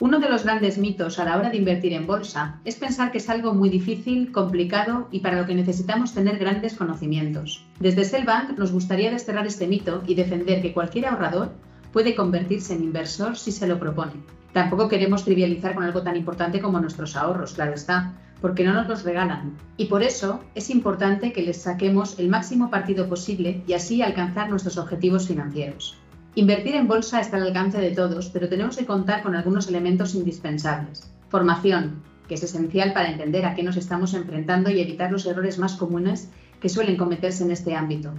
Uno 0.00 0.18
de 0.18 0.28
los 0.28 0.42
grandes 0.42 0.76
mitos 0.76 1.20
a 1.20 1.24
la 1.24 1.36
hora 1.36 1.50
de 1.50 1.56
invertir 1.56 1.92
en 1.92 2.06
bolsa 2.06 2.58
es 2.64 2.74
pensar 2.74 3.12
que 3.12 3.18
es 3.18 3.30
algo 3.30 3.54
muy 3.54 3.68
difícil, 3.68 4.32
complicado 4.32 5.06
y 5.12 5.20
para 5.20 5.38
lo 5.38 5.46
que 5.46 5.54
necesitamos 5.54 6.12
tener 6.12 6.36
grandes 6.38 6.74
conocimientos. 6.74 7.64
Desde 7.78 8.04
Selbank 8.04 8.58
nos 8.58 8.72
gustaría 8.72 9.12
desterrar 9.12 9.46
este 9.46 9.68
mito 9.68 10.02
y 10.04 10.16
defender 10.16 10.62
que 10.62 10.72
cualquier 10.72 11.06
ahorrador 11.06 11.52
puede 11.92 12.16
convertirse 12.16 12.74
en 12.74 12.82
inversor 12.82 13.36
si 13.36 13.52
se 13.52 13.68
lo 13.68 13.78
propone. 13.78 14.14
Tampoco 14.52 14.88
queremos 14.88 15.24
trivializar 15.24 15.74
con 15.74 15.84
algo 15.84 16.02
tan 16.02 16.16
importante 16.16 16.60
como 16.60 16.80
nuestros 16.80 17.14
ahorros, 17.14 17.54
claro 17.54 17.74
está, 17.74 18.14
porque 18.40 18.64
no 18.64 18.72
nos 18.72 18.88
los 18.88 19.04
regalan. 19.04 19.56
Y 19.76 19.86
por 19.86 20.02
eso 20.02 20.40
es 20.56 20.70
importante 20.70 21.32
que 21.32 21.42
les 21.42 21.62
saquemos 21.62 22.18
el 22.18 22.28
máximo 22.28 22.68
partido 22.68 23.08
posible 23.08 23.62
y 23.68 23.74
así 23.74 24.02
alcanzar 24.02 24.50
nuestros 24.50 24.76
objetivos 24.76 25.28
financieros. 25.28 25.96
Invertir 26.36 26.74
en 26.74 26.88
bolsa 26.88 27.20
está 27.20 27.36
al 27.36 27.44
alcance 27.44 27.78
de 27.78 27.92
todos, 27.92 28.28
pero 28.30 28.48
tenemos 28.48 28.76
que 28.76 28.86
contar 28.86 29.22
con 29.22 29.36
algunos 29.36 29.68
elementos 29.68 30.16
indispensables. 30.16 31.08
Formación, 31.28 32.02
que 32.26 32.34
es 32.34 32.42
esencial 32.42 32.92
para 32.92 33.08
entender 33.08 33.46
a 33.46 33.54
qué 33.54 33.62
nos 33.62 33.76
estamos 33.76 34.14
enfrentando 34.14 34.68
y 34.68 34.80
evitar 34.80 35.12
los 35.12 35.26
errores 35.26 35.58
más 35.58 35.76
comunes 35.76 36.28
que 36.60 36.68
suelen 36.68 36.96
cometerse 36.96 37.44
en 37.44 37.52
este 37.52 37.76
ámbito. 37.76 38.12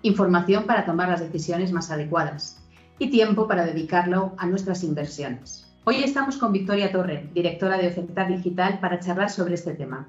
Información 0.00 0.64
para 0.64 0.86
tomar 0.86 1.10
las 1.10 1.20
decisiones 1.20 1.70
más 1.70 1.90
adecuadas. 1.90 2.64
Y 2.98 3.10
tiempo 3.10 3.46
para 3.46 3.66
dedicarlo 3.66 4.32
a 4.38 4.46
nuestras 4.46 4.82
inversiones. 4.82 5.66
Hoy 5.84 6.02
estamos 6.02 6.38
con 6.38 6.52
Victoria 6.52 6.90
Torre, 6.90 7.28
directora 7.34 7.76
de 7.76 7.88
Oferta 7.88 8.24
Digital, 8.24 8.78
para 8.80 8.98
charlar 8.98 9.28
sobre 9.28 9.54
este 9.54 9.74
tema. 9.74 10.08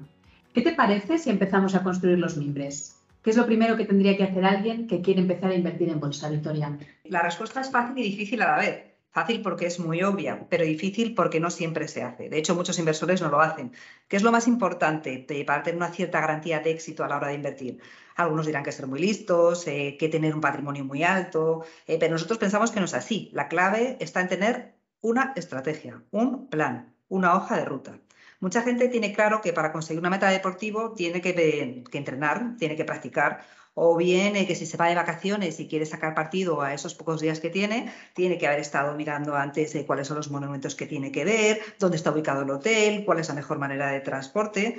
¿Qué 0.54 0.62
te 0.62 0.72
parece 0.72 1.18
si 1.18 1.28
empezamos 1.28 1.74
a 1.74 1.82
construir 1.82 2.18
los 2.18 2.38
mimbres? 2.38 2.99
¿Qué 3.22 3.30
es 3.30 3.36
lo 3.36 3.46
primero 3.46 3.76
que 3.76 3.84
tendría 3.84 4.16
que 4.16 4.24
hacer 4.24 4.44
alguien 4.44 4.86
que 4.86 5.02
quiere 5.02 5.20
empezar 5.20 5.50
a 5.50 5.54
invertir 5.54 5.90
en 5.90 6.00
bolsa, 6.00 6.30
Victoria? 6.30 6.78
La 7.04 7.22
respuesta 7.22 7.60
es 7.60 7.70
fácil 7.70 7.98
y 7.98 8.10
difícil 8.10 8.40
a 8.42 8.52
la 8.52 8.58
vez. 8.58 8.84
Fácil 9.12 9.42
porque 9.42 9.66
es 9.66 9.80
muy 9.80 10.02
obvia, 10.04 10.46
pero 10.48 10.64
difícil 10.64 11.14
porque 11.14 11.40
no 11.40 11.50
siempre 11.50 11.88
se 11.88 12.02
hace. 12.02 12.28
De 12.28 12.38
hecho, 12.38 12.54
muchos 12.54 12.78
inversores 12.78 13.20
no 13.20 13.28
lo 13.28 13.40
hacen. 13.40 13.72
¿Qué 14.06 14.16
es 14.16 14.22
lo 14.22 14.30
más 14.30 14.46
importante 14.46 15.26
para 15.44 15.64
tener 15.64 15.76
una 15.76 15.90
cierta 15.90 16.20
garantía 16.20 16.60
de 16.60 16.70
éxito 16.70 17.02
a 17.02 17.08
la 17.08 17.16
hora 17.16 17.28
de 17.28 17.34
invertir? 17.34 17.80
Algunos 18.14 18.46
dirán 18.46 18.62
que 18.62 18.72
ser 18.72 18.86
muy 18.86 19.00
listos, 19.00 19.66
eh, 19.66 19.96
que 19.98 20.08
tener 20.08 20.34
un 20.34 20.40
patrimonio 20.40 20.84
muy 20.84 21.02
alto, 21.02 21.64
eh, 21.88 21.96
pero 21.98 22.12
nosotros 22.12 22.38
pensamos 22.38 22.70
que 22.70 22.78
no 22.78 22.86
es 22.86 22.94
así. 22.94 23.30
La 23.32 23.48
clave 23.48 23.96
está 24.00 24.20
en 24.20 24.28
tener 24.28 24.74
una 25.00 25.32
estrategia, 25.34 26.02
un 26.12 26.48
plan, 26.48 26.94
una 27.08 27.34
hoja 27.34 27.56
de 27.56 27.64
ruta. 27.64 27.98
Mucha 28.40 28.62
gente 28.62 28.88
tiene 28.88 29.12
claro 29.12 29.42
que 29.42 29.52
para 29.52 29.70
conseguir 29.70 30.00
una 30.00 30.08
meta 30.08 30.30
deportivo 30.30 30.92
tiene 30.94 31.20
que, 31.20 31.84
entrenar, 31.92 32.56
tiene 32.58 32.74
que 32.74 32.86
practicar, 32.86 33.44
o 33.74 33.96
bien 33.98 34.34
eh, 34.34 34.46
que 34.46 34.54
si 34.54 34.64
se 34.64 34.78
va 34.78 34.88
de 34.88 34.94
vacaciones 34.94 35.60
y 35.60 35.68
quiere 35.68 35.84
sacar 35.84 36.14
partido 36.14 36.62
a 36.62 36.72
esos 36.72 36.94
pocos 36.94 37.20
días 37.20 37.38
que 37.38 37.50
tiene, 37.50 37.92
tiene 38.14 38.38
que 38.38 38.46
haber 38.46 38.60
estado 38.60 38.94
mirando 38.96 39.36
antes 39.36 39.74
de 39.74 39.84
cuáles 39.84 40.08
son 40.08 40.16
los 40.16 40.30
monumentos 40.30 40.74
que 40.74 40.86
tiene 40.86 41.12
que 41.12 41.24
ver, 41.24 41.60
dónde 41.78 41.98
está 41.98 42.12
ubicado 42.12 42.42
el 42.42 42.50
hotel, 42.50 43.04
cuál 43.04 43.18
es 43.18 43.28
la 43.28 43.34
mejor 43.34 43.58
manera 43.58 43.90
de 43.90 44.00
transporte. 44.00 44.78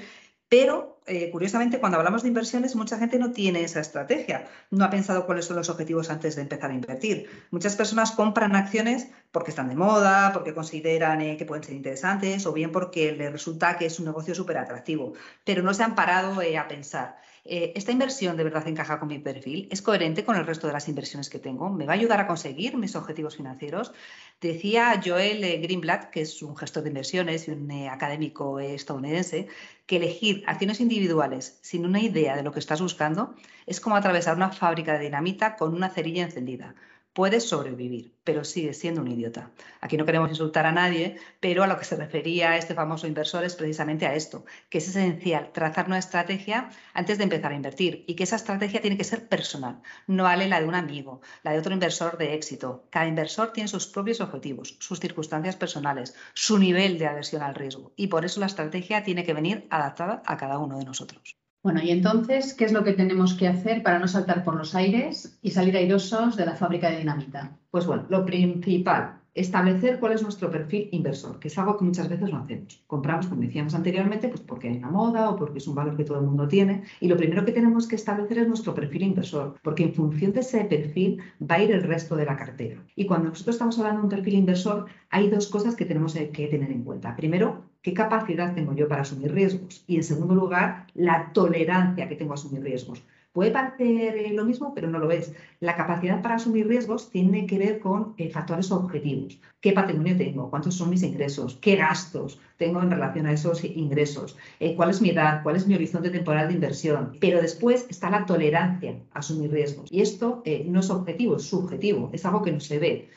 Pero, 0.52 1.00
eh, 1.06 1.32
curiosamente, 1.32 1.80
cuando 1.80 1.98
hablamos 1.98 2.24
de 2.24 2.28
inversiones, 2.28 2.76
mucha 2.76 2.98
gente 2.98 3.18
no 3.18 3.32
tiene 3.32 3.64
esa 3.64 3.80
estrategia, 3.80 4.50
no 4.70 4.84
ha 4.84 4.90
pensado 4.90 5.26
cuáles 5.26 5.46
son 5.46 5.56
los 5.56 5.70
objetivos 5.70 6.10
antes 6.10 6.36
de 6.36 6.42
empezar 6.42 6.72
a 6.72 6.74
invertir. 6.74 7.30
Muchas 7.52 7.78
personas 7.78 8.12
compran 8.12 8.58
acciones 8.58 9.08
porque 9.32 9.52
están 9.52 9.70
de 9.70 9.76
moda, 9.76 10.32
porque 10.34 10.54
consideran 10.54 11.22
eh, 11.22 11.38
que 11.38 11.46
pueden 11.46 11.64
ser 11.64 11.76
interesantes 11.76 12.46
o 12.46 12.52
bien 12.52 12.74
porque 12.74 13.14
les 13.14 13.32
resulta 13.32 13.78
que 13.78 13.86
es 13.86 13.98
un 14.00 14.08
negocio 14.08 14.36
súper 14.36 14.58
atractivo, 14.58 15.14
pero 15.46 15.64
no 15.64 15.74
se 15.74 15.84
han 15.84 15.96
parado 15.96 16.42
eh, 16.42 16.58
a 16.58 16.68
pensar. 16.68 17.16
Eh, 17.44 17.74
¿esta 17.76 17.92
inversión 17.92 18.38
de 18.38 18.44
verdad 18.44 18.68
encaja 18.68 19.00
con 19.00 19.08
mi 19.08 19.18
perfil? 19.18 19.68
¿Es 19.72 19.82
coherente 19.82 20.24
con 20.24 20.36
el 20.36 20.46
resto 20.46 20.68
de 20.68 20.74
las 20.74 20.88
inversiones 20.88 21.30
que 21.30 21.40
tengo? 21.40 21.70
¿Me 21.72 21.86
va 21.86 21.94
a 21.94 21.96
ayudar 21.96 22.20
a 22.20 22.28
conseguir 22.28 22.78
mis 22.78 22.96
objetivos 22.96 23.36
financieros? 23.38 23.94
Decía 24.40 25.02
Joel 25.04 25.44
eh, 25.44 25.58
Greenblatt, 25.58 26.12
que 26.12 26.22
es 26.22 26.44
un 26.44 26.56
gestor 26.56 26.84
de 26.84 26.90
inversiones 26.90 27.48
y 27.48 27.52
un 27.52 27.70
eh, 27.72 27.90
académico 27.90 28.60
estadounidense, 28.60 29.48
que 29.88 29.98
elegir 29.98 30.44
acciones 30.46 30.80
individuales 30.82 31.58
sin 31.62 31.86
una 31.86 32.00
idea 32.00 32.36
de 32.36 32.44
lo 32.44 32.52
que 32.52 32.60
estás 32.60 32.82
buscando 32.82 33.34
es 33.66 33.80
como 33.82 33.96
atravesar 33.96 34.36
una 34.36 34.52
fábrica 34.52 34.94
de 34.94 35.06
dinamita 35.06 35.56
con 35.56 35.74
una 35.74 35.90
cerilla 35.90 36.24
encendida 36.24 36.76
puedes 37.14 37.48
sobrevivir, 37.48 38.16
pero 38.24 38.44
sigues 38.44 38.80
siendo 38.80 39.02
un 39.02 39.10
idiota. 39.10 39.52
Aquí 39.82 39.98
no 39.98 40.06
queremos 40.06 40.30
insultar 40.30 40.66
a 40.66 40.72
nadie, 40.72 41.18
pero 41.40 41.64
a 41.64 41.68
lo 41.68 41.78
que 41.78 41.86
se 41.86 41.96
refería 41.96 42.58
este 42.58 42.74
famoso 42.74 43.08
inversor 43.08 43.44
es 43.44 43.56
precisamente 43.56 44.06
a 44.06 44.16
esto, 44.16 44.46
que 44.70 44.78
es 44.78 44.88
esencial 44.88 45.52
trazar 45.52 45.88
una 45.88 45.98
estrategia 45.98 46.70
antes 46.94 47.18
de 47.18 47.26
empezar 47.26 47.52
a 47.52 47.56
invertir 47.56 48.06
y 48.08 48.16
que 48.16 48.24
esa 48.24 48.38
estrategia 48.38 48.82
tiene 48.82 48.98
que 48.98 49.04
ser 49.04 49.28
personal, 49.28 49.82
no 50.08 50.24
vale 50.24 50.48
la 50.48 50.62
de 50.62 50.68
un 50.68 50.76
amigo, 50.76 51.22
la 51.44 51.52
de 51.52 51.60
otro 51.60 51.74
inversor 51.74 52.18
de 52.18 52.34
éxito. 52.34 52.88
Cada 52.90 53.08
inversor 53.08 53.52
tiene 53.52 53.68
sus 53.68 53.88
propios 53.88 54.22
objetivos, 54.22 54.78
sus 54.80 55.00
circunstancias 55.00 55.56
personales, 55.56 56.16
su 56.34 56.60
nivel 56.60 56.98
de 56.98 57.08
aversión 57.08 57.42
al 57.42 57.56
riesgo 57.56 57.94
y 57.96 58.08
por 58.08 58.26
eso 58.26 58.40
la 58.40 58.46
estrategia 58.46 59.04
tiene 59.04 59.24
que 59.26 59.34
venir 59.34 59.68
adaptada 59.70 60.24
a 60.26 60.38
cada 60.38 60.60
uno 60.60 60.78
de 60.78 60.86
nosotros. 60.86 61.41
Bueno, 61.64 61.80
y 61.84 61.92
entonces, 61.92 62.56
¿qué 62.56 62.66
es 62.66 62.72
lo 62.72 62.84
que 62.84 62.94
tenemos 62.94 63.36
que 63.36 63.48
hacer 63.48 63.84
para 63.84 64.00
no 64.00 64.08
saltar 64.08 64.44
por 64.44 64.56
los 64.56 64.74
aires 64.74 65.38
y 65.44 65.52
salir 65.52 65.78
airosos 65.78 66.36
de 66.36 66.48
la 66.48 66.56
fábrica 66.56 66.90
de 66.90 66.98
dinamita? 66.98 67.56
Pues 67.70 67.86
bueno, 67.86 68.06
lo 68.10 68.26
principal, 68.26 69.22
establecer 69.36 70.00
cuál 70.00 70.14
es 70.14 70.24
nuestro 70.24 70.50
perfil 70.50 70.90
inversor, 70.92 71.40
que 71.40 71.50
es 71.50 71.58
algo 71.60 71.78
que 71.78 71.86
muchas 71.86 72.10
veces 72.10 72.32
no 72.32 72.40
hacemos. 72.40 72.84
Compramos, 72.88 73.28
como 73.28 73.42
decíamos 73.42 73.76
anteriormente, 73.76 74.28
pues 74.28 74.42
porque 74.42 74.70
hay 74.70 74.78
una 74.78 74.90
moda 74.90 75.30
o 75.30 75.36
porque 75.36 75.60
es 75.60 75.68
un 75.68 75.76
valor 75.76 75.96
que 75.96 76.04
todo 76.04 76.18
el 76.18 76.26
mundo 76.26 76.48
tiene. 76.48 76.82
Y 77.00 77.08
lo 77.08 77.16
primero 77.16 77.46
que 77.46 77.52
tenemos 77.52 77.88
que 77.88 77.96
establecer 77.96 78.40
es 78.40 78.48
nuestro 78.48 78.74
perfil 78.74 79.04
inversor, 79.04 79.60
porque 79.62 79.84
en 79.84 79.94
función 79.94 80.34
de 80.34 80.40
ese 80.40 80.66
perfil 80.66 81.22
va 81.40 81.56
a 81.56 81.64
ir 81.64 81.72
el 81.72 81.84
resto 81.84 82.16
de 82.16 82.26
la 82.26 82.38
cartera. 82.38 82.84
Y 82.96 83.06
cuando 83.06 83.30
nosotros 83.30 83.56
estamos 83.56 83.78
hablando 83.78 84.00
de 84.00 84.06
un 84.06 84.10
perfil 84.10 84.34
inversor, 84.34 84.88
hay 85.12 85.30
dos 85.30 85.48
cosas 85.48 85.76
que 85.76 85.86
tenemos 85.86 86.16
que 86.16 86.48
tener 86.48 86.72
en 86.72 86.84
cuenta. 86.84 87.16
Primero, 87.16 87.71
qué 87.82 87.94
capacidad 87.94 88.54
tengo 88.54 88.74
yo 88.74 88.88
para 88.88 89.02
asumir 89.02 89.32
riesgos 89.34 89.84
y 89.88 89.96
en 89.96 90.04
segundo 90.04 90.36
lugar, 90.36 90.88
la 90.94 91.32
tolerancia 91.34 92.08
que 92.08 92.16
tengo 92.16 92.32
a 92.34 92.36
asumir 92.36 92.64
riesgos. 92.64 93.04
Puede 93.34 93.52
parecer 93.52 94.18
eh, 94.18 94.34
lo 94.34 94.44
mismo, 94.44 94.74
pero 94.74 94.90
no 94.90 95.00
lo 95.00 95.10
es. 95.10 95.34
La 95.62 95.78
capacidad 95.78 96.22
para 96.22 96.36
asumir 96.36 96.68
riesgos 96.68 97.10
tiene 97.10 97.46
que 97.46 97.58
ver 97.58 97.80
con 97.80 98.14
eh, 98.18 98.30
factores 98.30 98.72
objetivos. 98.74 99.40
¿Qué 99.62 99.72
patrimonio 99.72 100.18
tengo? 100.18 100.50
¿Cuántos 100.50 100.76
son 100.76 100.90
mis 100.90 101.02
ingresos? 101.02 101.58
¿Qué 101.62 101.78
gastos 101.78 102.42
tengo 102.58 102.82
en 102.82 102.92
relación 102.92 103.28
a 103.28 103.32
esos 103.32 103.64
ingresos? 103.64 104.38
Eh, 104.60 104.76
¿Cuál 104.76 104.90
es 104.90 105.02
mi 105.02 105.12
edad? 105.12 105.44
¿Cuál 105.44 105.56
es 105.56 105.66
mi 105.66 105.76
horizonte 105.76 106.10
temporal 106.10 106.50
de 106.50 106.56
inversión? 106.56 107.16
Pero 107.22 107.42
después 107.42 107.88
está 107.90 108.10
la 108.10 108.26
tolerancia 108.26 109.00
a 109.14 109.20
asumir 109.20 109.50
riesgos. 109.50 109.90
Y 109.90 110.02
esto 110.02 110.44
no 110.66 110.82
es 110.82 110.90
objetivo, 110.90 111.38
es 111.38 111.44
subjetivo, 111.44 112.10
es 112.12 112.26
algo 112.26 112.42
que 112.42 112.52
no 112.52 112.60
se 112.60 112.80
ve. 112.80 113.10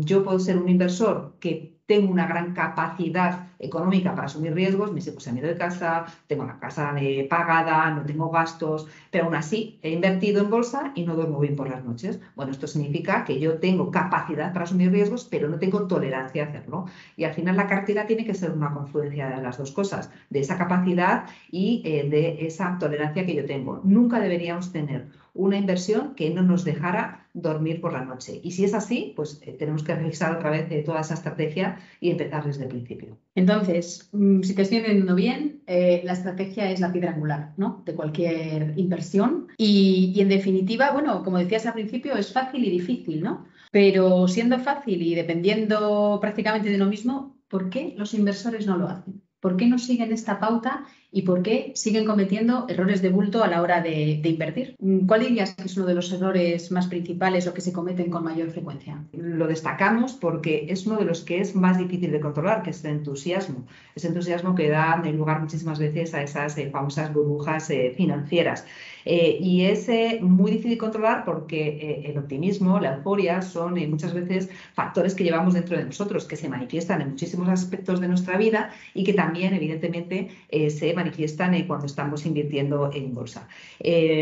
yo 0.00 0.24
puedo 0.24 0.40
ser 0.40 0.58
un 0.58 0.68
inversor 0.68 1.34
que 1.38 1.73
tengo 1.86 2.10
una 2.10 2.26
gran 2.26 2.54
capacidad 2.54 3.48
económica 3.58 4.14
para 4.14 4.26
asumir 4.26 4.54
riesgos, 4.54 4.90
hijos 5.06 5.22
se 5.22 5.30
han 5.30 5.38
ido 5.38 5.48
de 5.48 5.56
casa, 5.56 6.06
tengo 6.26 6.44
la 6.44 6.58
casa 6.58 6.94
eh, 6.98 7.26
pagada, 7.28 7.90
no 7.90 8.02
tengo 8.04 8.30
gastos, 8.30 8.88
pero 9.10 9.24
aún 9.24 9.34
así 9.34 9.78
he 9.82 9.90
invertido 9.90 10.42
en 10.42 10.50
bolsa 10.50 10.92
y 10.94 11.04
no 11.04 11.14
duermo 11.14 11.40
bien 11.40 11.56
por 11.56 11.68
las 11.68 11.84
noches. 11.84 12.20
Bueno, 12.36 12.52
esto 12.52 12.66
significa 12.66 13.24
que 13.24 13.38
yo 13.38 13.58
tengo 13.58 13.90
capacidad 13.90 14.52
para 14.52 14.64
asumir 14.64 14.90
riesgos, 14.90 15.24
pero 15.30 15.48
no 15.48 15.58
tengo 15.58 15.86
tolerancia 15.86 16.44
a 16.44 16.48
hacerlo. 16.48 16.86
Y 17.16 17.24
al 17.24 17.34
final 17.34 17.56
la 17.56 17.66
cartera 17.66 18.06
tiene 18.06 18.24
que 18.24 18.34
ser 18.34 18.50
una 18.50 18.72
confluencia 18.72 19.28
de 19.28 19.42
las 19.42 19.58
dos 19.58 19.72
cosas, 19.72 20.10
de 20.30 20.40
esa 20.40 20.56
capacidad 20.56 21.26
y 21.50 21.82
eh, 21.84 22.08
de 22.08 22.46
esa 22.46 22.78
tolerancia 22.78 23.26
que 23.26 23.34
yo 23.34 23.44
tengo. 23.44 23.80
Nunca 23.84 24.20
deberíamos 24.20 24.72
tener 24.72 25.08
una 25.34 25.56
inversión 25.56 26.14
que 26.14 26.30
no 26.30 26.42
nos 26.42 26.64
dejara 26.64 27.23
dormir 27.34 27.80
por 27.80 27.92
la 27.92 28.04
noche. 28.04 28.40
Y 28.42 28.52
si 28.52 28.64
es 28.64 28.72
así, 28.74 29.12
pues 29.14 29.40
eh, 29.42 29.56
tenemos 29.58 29.82
que 29.82 29.94
revisar 29.94 30.36
otra 30.36 30.50
vez 30.50 30.70
eh, 30.70 30.82
toda 30.84 31.00
esa 31.00 31.14
estrategia 31.14 31.78
y 32.00 32.10
empezar 32.10 32.44
desde 32.44 32.62
el 32.62 32.68
principio. 32.68 33.18
Entonces, 33.34 34.08
mm, 34.12 34.42
si 34.42 34.54
te 34.54 34.62
estoy 34.62 34.78
entendiendo 34.78 35.16
bien, 35.16 35.62
eh, 35.66 36.00
la 36.04 36.12
estrategia 36.12 36.70
es 36.70 36.78
la 36.80 36.92
piedra 36.92 37.10
angular 37.10 37.52
¿no? 37.56 37.82
de 37.84 37.94
cualquier 37.94 38.72
inversión. 38.76 39.48
Y, 39.58 40.12
y 40.14 40.20
en 40.20 40.28
definitiva, 40.28 40.92
bueno, 40.92 41.24
como 41.24 41.38
decías 41.38 41.66
al 41.66 41.74
principio, 41.74 42.14
es 42.16 42.32
fácil 42.32 42.64
y 42.64 42.70
difícil, 42.70 43.22
¿no? 43.22 43.46
Pero 43.72 44.28
siendo 44.28 44.60
fácil 44.60 45.02
y 45.02 45.16
dependiendo 45.16 46.18
prácticamente 46.20 46.70
de 46.70 46.78
lo 46.78 46.86
mismo, 46.86 47.36
¿por 47.48 47.70
qué 47.70 47.94
los 47.96 48.14
inversores 48.14 48.66
no 48.68 48.76
lo 48.76 48.88
hacen? 48.88 49.20
¿Por 49.40 49.56
qué 49.56 49.66
no 49.66 49.78
siguen 49.78 50.12
esta 50.12 50.38
pauta 50.38 50.84
y 51.14 51.22
por 51.22 51.42
qué 51.42 51.70
siguen 51.76 52.04
cometiendo 52.04 52.66
errores 52.68 53.00
de 53.00 53.08
bulto 53.08 53.44
a 53.44 53.46
la 53.46 53.62
hora 53.62 53.80
de, 53.80 54.20
invertir? 54.24 54.76
¿Cuál 55.06 55.20
dirías 55.20 55.54
que 55.54 55.62
es 55.62 55.76
uno 55.76 55.86
de 55.86 55.94
los 55.94 56.12
errores 56.12 56.72
más 56.72 56.88
principales 56.88 57.46
o 57.46 57.54
que 57.54 57.60
se 57.60 57.72
cometen 57.72 58.10
con 58.10 58.24
mayor 58.24 58.50
frecuencia? 58.50 59.04
Lo 59.12 59.46
destacamos 59.46 60.14
porque 60.14 60.66
es 60.68 60.86
uno 60.86 60.96
de 60.96 61.04
los 61.04 61.22
que 61.22 61.40
es 61.40 61.54
más 61.54 61.78
difícil 61.78 62.10
de 62.10 62.18
controlar, 62.18 62.64
que 62.64 62.70
es 62.70 62.84
el 62.84 62.96
entusiasmo. 62.96 63.64
Ese 63.94 64.08
entusiasmo 64.08 64.56
que 64.56 64.68
da 64.68 65.00
lugar 65.12 65.40
muchísimas 65.40 65.78
veces 65.78 66.14
a 66.14 66.22
esas 66.22 66.58
eh, 66.58 66.68
famosas 66.70 67.14
burbujas 67.14 67.70
eh, 67.70 67.94
financieras. 67.96 68.66
Eh, 69.04 69.38
y 69.40 69.66
es 69.66 69.88
muy 70.20 70.50
difícil 70.50 70.72
de 70.72 70.78
controlar 70.78 71.24
porque 71.24 72.02
el 72.06 72.18
optimismo, 72.18 72.80
la 72.80 72.96
euforia 72.96 73.42
son 73.42 73.74
muchas 73.88 74.14
veces 74.14 74.48
factores 74.72 75.14
que 75.14 75.22
llevamos 75.22 75.54
dentro 75.54 75.76
de 75.76 75.84
nosotros, 75.84 76.24
que 76.24 76.36
se 76.36 76.48
manifiestan 76.48 77.02
en 77.02 77.10
muchísimos 77.10 77.48
aspectos 77.48 78.00
de 78.00 78.08
nuestra 78.08 78.38
vida 78.38 78.70
y 78.94 79.04
que 79.04 79.12
también, 79.12 79.52
evidentemente, 79.52 80.30
se 80.50 80.94
manifiestan 80.94 81.03
manifiestan 81.04 81.54
cuando 81.66 81.86
estamos 81.86 82.26
invirtiendo 82.26 82.90
en 82.92 83.14
bolsa. 83.14 83.46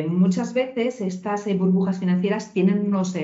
muchas 0.07 0.53
veces 0.55 1.01
estas 1.01 1.45
burbujas 1.57 1.99
financieras 1.99 2.53
tienen 2.53 2.79
unos 2.81 3.15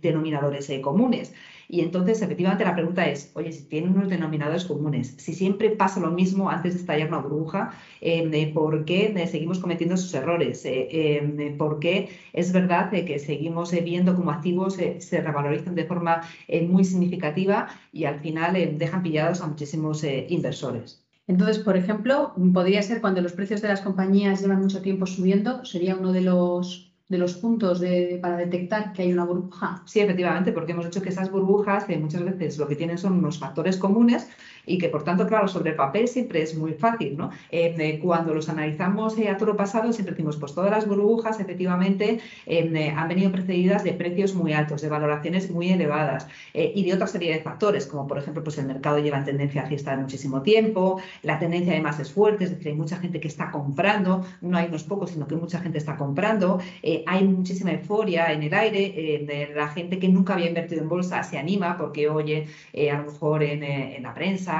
denominadores 0.00 0.70
comunes. 0.80 1.32
Y 1.72 1.82
entonces, 1.82 2.20
efectivamente, 2.20 2.64
la 2.64 2.74
pregunta 2.74 3.06
es, 3.06 3.30
oye, 3.34 3.52
si 3.52 3.62
tienen 3.68 3.92
unos 3.92 4.08
denominadores 4.08 4.64
comunes, 4.64 5.14
si 5.18 5.32
siempre 5.32 5.70
pasa 5.70 6.00
lo 6.00 6.10
mismo 6.10 6.50
antes 6.50 6.74
de 6.74 6.80
estallar 6.80 7.08
una 7.08 7.18
burbuja, 7.18 7.70
eh, 8.00 8.50
¿por 8.52 8.84
qué 8.84 9.12
eh, 9.16 9.26
seguimos 9.28 9.60
cometiendo 9.60 9.94
esos 9.94 10.12
errores? 10.14 10.62
Eh, 10.64 11.54
¿Por 11.56 11.78
qué 11.78 12.08
es 12.32 12.50
verdad 12.52 12.90
que 12.90 13.18
seguimos 13.20 13.70
viendo 13.84 14.16
cómo 14.16 14.32
activos 14.32 14.74
se 14.74 15.20
revalorizan 15.20 15.76
de 15.76 15.84
forma 15.84 16.22
muy 16.68 16.84
significativa 16.84 17.68
y 17.92 18.04
al 18.04 18.20
final 18.20 18.76
dejan 18.76 19.02
pillados 19.02 19.40
a 19.40 19.46
muchísimos 19.46 20.04
inversores? 20.28 21.09
Entonces, 21.30 21.58
por 21.66 21.76
ejemplo, 21.76 22.32
podría 22.52 22.82
ser 22.82 23.00
cuando 23.00 23.20
los 23.22 23.32
precios 23.38 23.62
de 23.62 23.68
las 23.68 23.82
compañías 23.82 24.40
llevan 24.42 24.60
mucho 24.60 24.82
tiempo 24.82 25.06
subiendo, 25.06 25.64
sería 25.64 25.96
uno 25.96 26.12
de 26.12 26.22
los 26.22 26.86
de 27.08 27.18
los 27.18 27.34
puntos 27.34 27.80
para 28.22 28.36
detectar 28.36 28.92
que 28.92 29.02
hay 29.02 29.12
una 29.12 29.24
burbuja? 29.24 29.82
Sí, 29.84 29.98
efectivamente, 29.98 30.52
porque 30.52 30.70
hemos 30.72 30.84
dicho 30.84 31.02
que 31.02 31.08
esas 31.08 31.28
burbujas 31.28 31.84
muchas 31.98 32.22
veces 32.24 32.56
lo 32.56 32.68
que 32.68 32.76
tienen 32.76 32.98
son 32.98 33.14
unos 33.14 33.36
factores 33.36 33.76
comunes 33.78 34.28
y 34.70 34.78
que 34.78 34.88
por 34.88 35.02
tanto, 35.02 35.26
claro, 35.26 35.48
sobre 35.48 35.70
el 35.70 35.76
papel 35.76 36.06
siempre 36.06 36.42
es 36.42 36.56
muy 36.56 36.74
fácil, 36.74 37.16
¿no? 37.16 37.30
Eh, 37.50 37.98
cuando 38.00 38.32
los 38.32 38.48
analizamos 38.48 39.18
eh, 39.18 39.28
a 39.28 39.36
todo 39.36 39.56
pasado, 39.56 39.92
siempre 39.92 40.14
decimos, 40.14 40.36
pues 40.36 40.54
todas 40.54 40.70
las 40.70 40.86
burbujas 40.86 41.40
efectivamente 41.40 42.20
eh, 42.46 42.94
han 42.96 43.08
venido 43.08 43.32
precedidas 43.32 43.82
de 43.82 43.92
precios 43.94 44.34
muy 44.34 44.52
altos, 44.52 44.80
de 44.82 44.88
valoraciones 44.88 45.50
muy 45.50 45.70
elevadas 45.70 46.28
y 46.54 46.84
de 46.84 46.94
otra 46.94 47.06
serie 47.06 47.32
de 47.32 47.40
factores, 47.40 47.86
como 47.86 48.06
por 48.06 48.18
ejemplo, 48.18 48.44
pues 48.44 48.58
el 48.58 48.66
mercado 48.66 48.98
lleva 48.98 49.18
en 49.18 49.24
tendencia 49.24 49.62
alcista 49.62 49.92
de 49.92 50.02
muchísimo 50.02 50.42
tiempo, 50.42 51.00
la 51.22 51.38
tendencia 51.38 51.72
además 51.72 51.98
es 51.98 52.12
fuerte, 52.12 52.44
es 52.44 52.50
decir, 52.50 52.68
hay 52.68 52.74
mucha 52.74 52.96
gente 52.96 53.18
que 53.20 53.28
está 53.28 53.50
comprando, 53.50 54.24
no 54.40 54.56
hay 54.56 54.66
unos 54.66 54.84
pocos, 54.84 55.10
sino 55.10 55.26
que 55.26 55.36
mucha 55.36 55.60
gente 55.60 55.78
está 55.78 55.96
comprando, 55.96 56.60
hay 57.06 57.24
muchísima 57.24 57.72
euforia 57.72 58.32
en 58.32 58.42
el 58.42 58.54
aire, 58.54 59.48
la 59.54 59.68
gente 59.68 59.98
que 59.98 60.08
nunca 60.08 60.34
había 60.34 60.48
invertido 60.48 60.82
en 60.82 60.88
bolsa 60.88 61.22
se 61.22 61.38
anima 61.38 61.76
porque 61.76 62.08
oye 62.08 62.46
a 62.92 62.98
lo 62.98 63.04
mejor 63.10 63.42
en 63.42 64.02
la 64.02 64.14
prensa, 64.14 64.59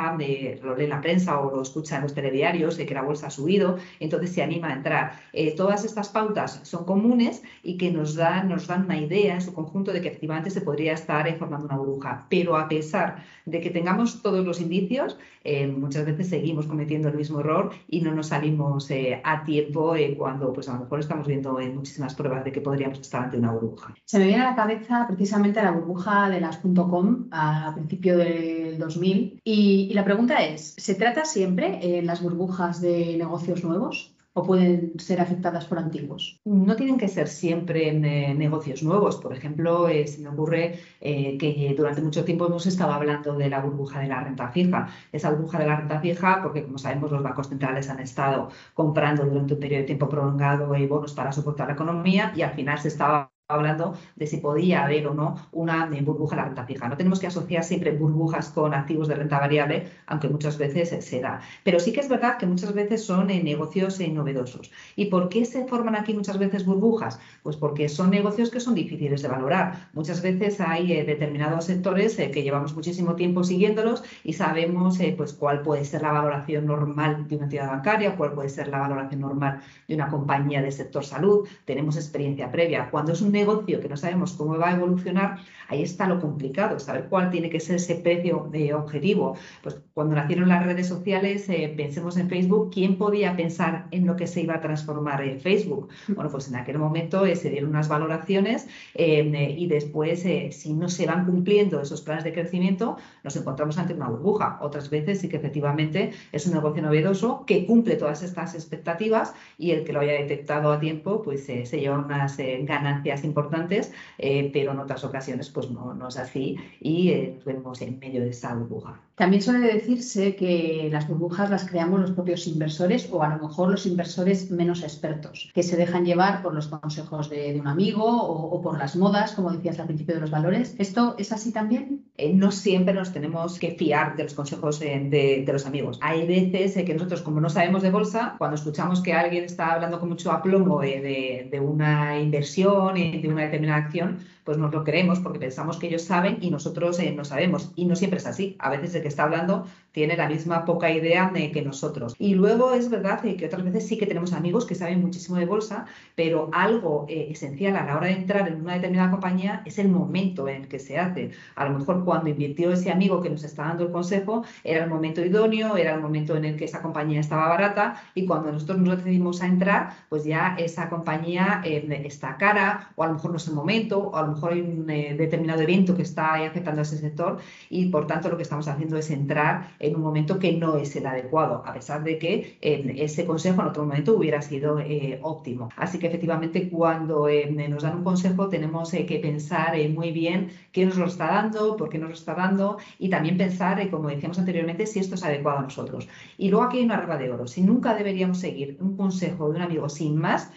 lo 0.62 0.76
lee 0.76 0.84
en 0.84 0.90
la 0.90 1.00
prensa 1.00 1.38
o 1.40 1.54
lo 1.54 1.62
escucha 1.62 1.96
en 1.96 2.02
los 2.02 2.14
telediarios 2.14 2.76
de 2.76 2.86
que 2.86 2.94
la 2.94 3.02
bolsa 3.02 3.28
ha 3.28 3.30
subido, 3.30 3.78
entonces 3.98 4.32
se 4.32 4.42
anima 4.42 4.68
a 4.68 4.74
entrar. 4.74 5.12
Eh, 5.32 5.54
todas 5.56 5.84
estas 5.84 6.08
pautas 6.08 6.60
son 6.62 6.84
comunes 6.84 7.42
y 7.62 7.76
que 7.76 7.90
nos 7.90 8.14
dan, 8.14 8.48
nos 8.48 8.66
dan 8.66 8.84
una 8.84 8.98
idea 8.98 9.34
en 9.34 9.40
su 9.40 9.52
conjunto 9.54 9.92
de 9.92 10.00
que 10.00 10.08
efectivamente 10.08 10.50
se 10.50 10.60
podría 10.60 10.92
estar 10.92 11.30
formando 11.38 11.66
una 11.66 11.76
burbuja. 11.76 12.26
Pero 12.28 12.56
a 12.56 12.68
pesar 12.68 13.24
de 13.46 13.60
que 13.60 13.70
tengamos 13.70 14.22
todos 14.22 14.44
los 14.44 14.60
indicios, 14.60 15.18
eh, 15.44 15.66
muchas 15.66 16.04
veces 16.04 16.28
seguimos 16.28 16.66
cometiendo 16.66 17.08
el 17.08 17.16
mismo 17.16 17.40
error 17.40 17.70
y 17.88 18.00
no 18.02 18.14
nos 18.14 18.28
salimos 18.28 18.90
eh, 18.90 19.20
a 19.24 19.44
tiempo 19.44 19.94
cuando 20.16 20.52
pues 20.52 20.68
a 20.68 20.74
lo 20.74 20.80
mejor 20.80 21.00
estamos 21.00 21.26
viendo 21.26 21.58
muchísimas 21.74 22.14
pruebas 22.14 22.44
de 22.44 22.52
que 22.52 22.60
podríamos 22.60 23.00
estar 23.00 23.24
ante 23.24 23.38
una 23.38 23.52
burbuja. 23.52 23.94
Se 24.04 24.18
me 24.18 24.26
viene 24.26 24.42
a 24.42 24.50
la 24.50 24.56
cabeza 24.56 25.06
precisamente 25.06 25.62
la 25.62 25.72
burbuja 25.72 26.28
de 26.28 26.40
las 26.40 26.58
.com 26.58 27.26
a 27.30 27.72
principio 27.74 28.18
del 28.18 28.78
2000 28.78 29.40
y 29.44 29.79
y 29.90 29.94
la 29.94 30.04
pregunta 30.04 30.44
es, 30.44 30.74
¿se 30.76 30.94
trata 30.94 31.24
siempre 31.24 31.98
en 31.98 32.06
las 32.06 32.22
burbujas 32.22 32.80
de 32.80 33.16
negocios 33.16 33.64
nuevos? 33.64 34.14
o 34.32 34.44
pueden 34.44 34.98
ser 34.98 35.20
afectadas 35.20 35.64
por 35.66 35.78
antiguos? 35.78 36.40
No 36.44 36.76
tienen 36.76 36.98
que 36.98 37.08
ser 37.08 37.28
siempre 37.28 37.88
en, 37.88 38.04
eh, 38.04 38.34
negocios 38.34 38.82
nuevos. 38.82 39.16
Por 39.16 39.32
ejemplo, 39.32 39.88
eh, 39.88 40.06
se 40.06 40.20
me 40.22 40.28
ocurre 40.28 40.78
eh, 41.00 41.36
que 41.38 41.74
durante 41.76 42.00
mucho 42.02 42.24
tiempo 42.24 42.46
hemos 42.46 42.66
estado 42.66 42.92
hablando 42.92 43.36
de 43.36 43.50
la 43.50 43.60
burbuja 43.60 44.00
de 44.00 44.08
la 44.08 44.20
renta 44.20 44.48
fija. 44.48 44.88
Esa 45.12 45.30
burbuja 45.30 45.58
de 45.58 45.66
la 45.66 45.76
renta 45.76 46.00
fija, 46.00 46.40
porque 46.42 46.62
como 46.64 46.78
sabemos 46.78 47.10
los 47.10 47.22
bancos 47.22 47.48
centrales 47.48 47.88
han 47.90 48.00
estado 48.00 48.50
comprando 48.74 49.24
durante 49.24 49.54
un 49.54 49.60
periodo 49.60 49.80
de 49.80 49.86
tiempo 49.86 50.08
prolongado 50.08 50.68
bonos 50.88 51.12
para 51.12 51.32
soportar 51.32 51.68
la 51.68 51.74
economía 51.74 52.32
y 52.34 52.42
al 52.42 52.52
final 52.52 52.78
se 52.78 52.88
estaba 52.88 53.30
hablando 53.54 53.94
de 54.16 54.26
si 54.26 54.38
podía 54.38 54.84
haber 54.84 55.06
o 55.06 55.14
no 55.14 55.36
una 55.52 55.88
burbuja 56.02 56.36
en 56.36 56.38
la 56.38 56.44
renta 56.46 56.64
fija. 56.64 56.88
No 56.88 56.96
tenemos 56.96 57.20
que 57.20 57.26
asociar 57.26 57.64
siempre 57.64 57.92
burbujas 57.92 58.48
con 58.50 58.74
activos 58.74 59.08
de 59.08 59.14
renta 59.14 59.38
variable, 59.38 59.88
aunque 60.06 60.28
muchas 60.28 60.58
veces 60.58 61.04
se 61.04 61.20
da. 61.20 61.40
Pero 61.64 61.80
sí 61.80 61.92
que 61.92 62.00
es 62.00 62.08
verdad 62.08 62.38
que 62.38 62.46
muchas 62.46 62.72
veces 62.72 63.04
son 63.04 63.28
negocios 63.28 64.00
novedosos. 64.00 64.70
¿Y 64.96 65.06
por 65.06 65.28
qué 65.28 65.44
se 65.44 65.66
forman 65.66 65.96
aquí 65.96 66.14
muchas 66.14 66.38
veces 66.38 66.64
burbujas? 66.64 67.18
Pues 67.42 67.56
porque 67.56 67.88
son 67.88 68.10
negocios 68.10 68.50
que 68.50 68.60
son 68.60 68.74
difíciles 68.74 69.22
de 69.22 69.28
valorar. 69.28 69.88
Muchas 69.92 70.22
veces 70.22 70.60
hay 70.60 70.92
eh, 70.92 71.04
determinados 71.04 71.66
sectores 71.66 72.18
eh, 72.18 72.30
que 72.30 72.42
llevamos 72.42 72.74
muchísimo 72.74 73.14
tiempo 73.14 73.44
siguiéndolos 73.44 74.02
y 74.24 74.32
sabemos 74.32 74.98
eh, 75.00 75.14
pues 75.16 75.32
cuál 75.32 75.62
puede 75.62 75.84
ser 75.84 76.02
la 76.02 76.12
valoración 76.12 76.66
normal 76.66 77.28
de 77.28 77.36
una 77.36 77.44
entidad 77.44 77.68
bancaria, 77.68 78.16
cuál 78.16 78.32
puede 78.32 78.48
ser 78.48 78.68
la 78.68 78.78
valoración 78.78 79.20
normal 79.20 79.60
de 79.88 79.94
una 79.94 80.08
compañía 80.08 80.62
del 80.62 80.72
sector 80.72 81.04
salud. 81.04 81.48
Tenemos 81.64 81.96
experiencia 81.96 82.50
previa. 82.50 82.90
Cuando 82.90 83.12
es 83.12 83.20
un 83.20 83.32
negocio 83.40 83.80
que 83.80 83.88
no 83.88 83.96
sabemos 83.96 84.32
cómo 84.34 84.56
va 84.58 84.68
a 84.70 84.76
evolucionar, 84.76 85.38
ahí 85.70 85.82
está 85.82 86.06
lo 86.06 86.20
complicado, 86.20 86.78
saber 86.78 87.06
cuál 87.08 87.30
tiene 87.30 87.48
que 87.48 87.60
ser 87.60 87.76
ese 87.76 87.94
precio 87.94 88.48
de 88.50 88.74
objetivo. 88.74 89.36
Pues 89.62 89.80
cuando 89.94 90.16
nacieron 90.16 90.48
las 90.48 90.64
redes 90.64 90.88
sociales, 90.88 91.48
eh, 91.48 91.72
pensemos 91.76 92.16
en 92.16 92.28
Facebook, 92.28 92.70
¿quién 92.72 92.98
podía 92.98 93.36
pensar 93.36 93.86
en 93.92 94.06
lo 94.06 94.16
que 94.16 94.26
se 94.26 94.42
iba 94.42 94.54
a 94.54 94.60
transformar 94.60 95.22
en 95.22 95.40
Facebook? 95.40 95.88
Bueno, 96.08 96.30
pues 96.30 96.48
en 96.48 96.56
aquel 96.56 96.78
momento 96.78 97.24
eh, 97.24 97.36
se 97.36 97.50
dieron 97.50 97.70
unas 97.70 97.88
valoraciones 97.88 98.66
eh, 98.94 99.54
y 99.56 99.66
después, 99.68 100.26
si 100.50 100.72
no 100.72 100.88
se 100.88 101.06
van 101.06 101.24
cumpliendo 101.24 101.80
esos 101.80 102.02
planes 102.02 102.24
de 102.24 102.32
crecimiento, 102.32 102.96
nos 103.22 103.36
encontramos 103.36 103.78
ante 103.78 103.94
una 103.94 104.08
burbuja. 104.08 104.58
Otras 104.60 104.90
veces 104.90 105.20
sí 105.20 105.28
que 105.28 105.36
efectivamente 105.36 106.10
es 106.32 106.46
un 106.46 106.54
negocio 106.54 106.82
novedoso 106.82 107.44
que 107.46 107.66
cumple 107.66 107.96
todas 107.96 108.22
estas 108.22 108.54
expectativas 108.54 109.34
y 109.56 109.70
el 109.70 109.84
que 109.84 109.92
lo 109.92 110.00
haya 110.00 110.12
detectado 110.12 110.72
a 110.72 110.80
tiempo, 110.80 111.22
pues 111.22 111.46
se 111.46 111.64
lleva 111.64 111.98
unas 111.98 112.36
ganancias 112.62 113.24
importantes, 113.30 113.92
eh, 114.18 114.50
pero 114.52 114.72
en 114.72 114.78
otras 114.80 115.04
ocasiones 115.04 115.50
pues 115.50 115.70
no, 115.70 115.94
no 115.94 116.08
es 116.08 116.16
así 116.16 116.56
y 116.80 117.10
eh, 117.10 117.32
nos 117.34 117.44
vemos 117.44 117.82
en 117.82 117.98
medio 117.98 118.20
de 118.20 118.30
esa 118.30 118.54
burbuja. 118.54 119.00
También 119.20 119.42
suele 119.42 119.74
decirse 119.74 120.34
que 120.34 120.88
las 120.90 121.06
burbujas 121.06 121.50
las 121.50 121.68
creamos 121.68 122.00
los 122.00 122.12
propios 122.12 122.46
inversores 122.46 123.06
o 123.12 123.22
a 123.22 123.28
lo 123.28 123.48
mejor 123.48 123.70
los 123.70 123.84
inversores 123.84 124.50
menos 124.50 124.82
expertos, 124.82 125.50
que 125.52 125.62
se 125.62 125.76
dejan 125.76 126.06
llevar 126.06 126.40
por 126.40 126.54
los 126.54 126.68
consejos 126.68 127.28
de, 127.28 127.60
un 127.60 127.66
amigo 127.66 128.02
o, 128.02 128.62
por 128.62 128.78
las 128.78 128.96
modas, 128.96 129.32
como 129.32 129.50
decías 129.50 129.78
al 129.78 129.88
principio 129.88 130.14
de 130.14 130.22
los 130.22 130.30
valores. 130.30 130.74
¿Esto 130.78 131.16
es 131.18 131.32
así 131.32 131.52
también? 131.52 132.06
Eh, 132.16 132.32
no 132.32 132.50
siempre 132.50 132.94
nos 132.94 133.12
tenemos 133.12 133.58
que 133.58 133.72
fiar 133.72 134.16
de 134.16 134.22
los 134.22 134.32
consejos 134.32 134.80
de, 134.80 135.44
los 135.46 135.66
amigos. 135.66 135.98
Hay 136.00 136.26
veces 136.26 136.82
que 136.82 136.94
nosotros, 136.94 137.20
como 137.20 137.42
no 137.42 137.50
sabemos 137.50 137.82
de 137.82 137.90
bolsa, 137.90 138.36
cuando 138.38 138.54
escuchamos 138.54 139.02
que 139.02 139.12
alguien 139.12 139.44
está 139.44 139.74
hablando 139.74 140.00
con 140.00 140.08
mucho 140.08 140.32
aplomo 140.32 140.80
de, 140.80 141.46
de 141.50 141.60
una 141.60 142.18
inversión 142.18 142.96
y 142.96 143.20
de 143.20 143.28
una 143.28 143.42
determinada 143.42 143.84
acción, 143.84 144.20
pues 144.50 144.58
nos 144.58 144.72
lo 144.72 144.82
creemos 144.82 145.20
porque 145.20 145.38
pensamos 145.38 145.78
que 145.78 145.86
ellos 145.86 146.02
saben 146.02 146.38
y 146.40 146.50
nosotros 146.50 146.98
eh, 146.98 147.12
no 147.12 147.24
sabemos. 147.24 147.70
Y 147.76 147.84
no 147.84 147.94
siempre 147.94 148.18
es 148.18 148.26
así. 148.26 148.56
A 148.58 148.68
veces 148.68 148.92
el 148.96 149.02
que 149.02 149.06
está 149.06 149.22
hablando 149.22 149.64
tiene 149.92 150.16
la 150.16 150.28
misma 150.28 150.64
poca 150.64 150.90
idea 150.90 151.30
de 151.32 151.50
que 151.50 151.62
nosotros. 151.62 152.14
Y 152.18 152.34
luego 152.34 152.72
es 152.72 152.90
verdad 152.90 153.20
que 153.20 153.44
otras 153.44 153.64
veces 153.64 153.86
sí 153.86 153.98
que 153.98 154.06
tenemos 154.06 154.32
amigos 154.32 154.66
que 154.66 154.74
saben 154.74 155.00
muchísimo 155.00 155.36
de 155.36 155.46
bolsa, 155.46 155.86
pero 156.14 156.50
algo 156.52 157.06
eh, 157.08 157.28
esencial 157.30 157.76
a 157.76 157.84
la 157.84 157.96
hora 157.96 158.06
de 158.06 158.14
entrar 158.14 158.48
en 158.48 158.60
una 158.60 158.74
determinada 158.74 159.10
compañía 159.10 159.62
es 159.64 159.78
el 159.78 159.88
momento 159.88 160.48
en 160.48 160.62
el 160.62 160.68
que 160.68 160.78
se 160.78 160.98
hace. 160.98 161.30
A 161.56 161.64
lo 161.64 161.78
mejor 161.78 162.04
cuando 162.04 162.30
invirtió 162.30 162.72
ese 162.72 162.90
amigo 162.90 163.20
que 163.20 163.30
nos 163.30 163.44
está 163.44 163.64
dando 163.64 163.84
el 163.84 163.92
consejo, 163.92 164.44
era 164.64 164.84
el 164.84 164.90
momento 164.90 165.24
idóneo, 165.24 165.76
era 165.76 165.94
el 165.94 166.00
momento 166.00 166.36
en 166.36 166.44
el 166.44 166.56
que 166.56 166.66
esa 166.66 166.82
compañía 166.82 167.20
estaba 167.20 167.48
barata 167.48 168.02
y 168.14 168.26
cuando 168.26 168.52
nosotros 168.52 168.78
nos 168.78 168.98
decidimos 168.98 169.42
a 169.42 169.46
entrar, 169.46 169.94
pues 170.08 170.24
ya 170.24 170.54
esa 170.58 170.88
compañía 170.88 171.62
eh, 171.64 172.02
está 172.04 172.36
cara 172.36 172.92
o 172.96 173.02
a 173.02 173.08
lo 173.08 173.14
mejor 173.14 173.32
no 173.32 173.36
es 173.38 173.48
el 173.48 173.54
momento 173.54 173.98
o 173.98 174.16
a 174.16 174.22
lo 174.22 174.28
mejor 174.32 174.52
hay 174.52 174.60
un 174.60 174.88
eh, 174.88 175.14
determinado 175.16 175.60
evento 175.62 175.96
que 175.96 176.02
está 176.02 176.34
afectando 176.34 176.80
a 176.80 176.82
ese 176.82 176.98
sector 176.98 177.38
y 177.68 177.86
por 177.86 178.06
tanto 178.06 178.28
lo 178.28 178.36
que 178.36 178.42
estamos 178.42 178.68
haciendo 178.68 178.96
es 178.96 179.10
entrar 179.10 179.70
en 179.80 179.96
un 179.96 180.02
momento 180.02 180.38
que 180.38 180.52
no 180.52 180.76
es 180.76 180.94
el 180.94 181.06
adecuado, 181.06 181.62
a 181.66 181.72
pesar 181.72 182.04
de 182.04 182.18
que 182.18 182.58
eh, 182.60 182.94
ese 182.98 183.24
consejo 183.24 183.62
en 183.62 183.68
otro 183.68 183.84
momento 183.84 184.14
hubiera 184.14 184.42
sido 184.42 184.78
eh, 184.78 185.18
óptimo. 185.22 185.70
Así 185.76 185.98
que 185.98 186.06
efectivamente 186.06 186.68
cuando 186.68 187.26
nos 187.68 187.82
dan 187.82 187.96
un 187.96 188.04
consejo 188.04 188.48
tenemos 188.48 188.90
que 188.90 189.18
pensar 189.20 189.76
muy 189.88 190.12
bien 190.12 190.50
qué 190.72 190.84
nos 190.84 190.96
lo 190.96 191.06
está 191.06 191.26
dando, 191.26 191.76
por 191.76 191.88
qué 191.88 191.98
nos 191.98 192.10
lo 192.10 192.14
está 192.14 192.34
dando 192.34 192.78
y 192.98 193.08
también 193.08 193.36
pensar, 193.36 193.88
como 193.90 194.08
decíamos 194.08 194.38
anteriormente, 194.38 194.86
si 194.86 194.98
esto 194.98 195.14
es 195.14 195.24
adecuado 195.24 195.58
a 195.58 195.62
nosotros. 195.62 196.08
Y 196.36 196.50
luego 196.50 196.66
aquí 196.66 196.78
hay 196.78 196.84
una 196.84 196.98
regla 196.98 197.16
de 197.16 197.30
oro. 197.30 197.46
Si 197.46 197.62
nunca 197.62 197.94
deberíamos 197.94 198.38
seguir 198.38 198.76
un 198.80 198.96
consejo 198.96 199.50
de 199.50 199.56
un 199.56 199.62
amigo 199.62 199.88
sin 199.88 200.16
más, 200.16 200.50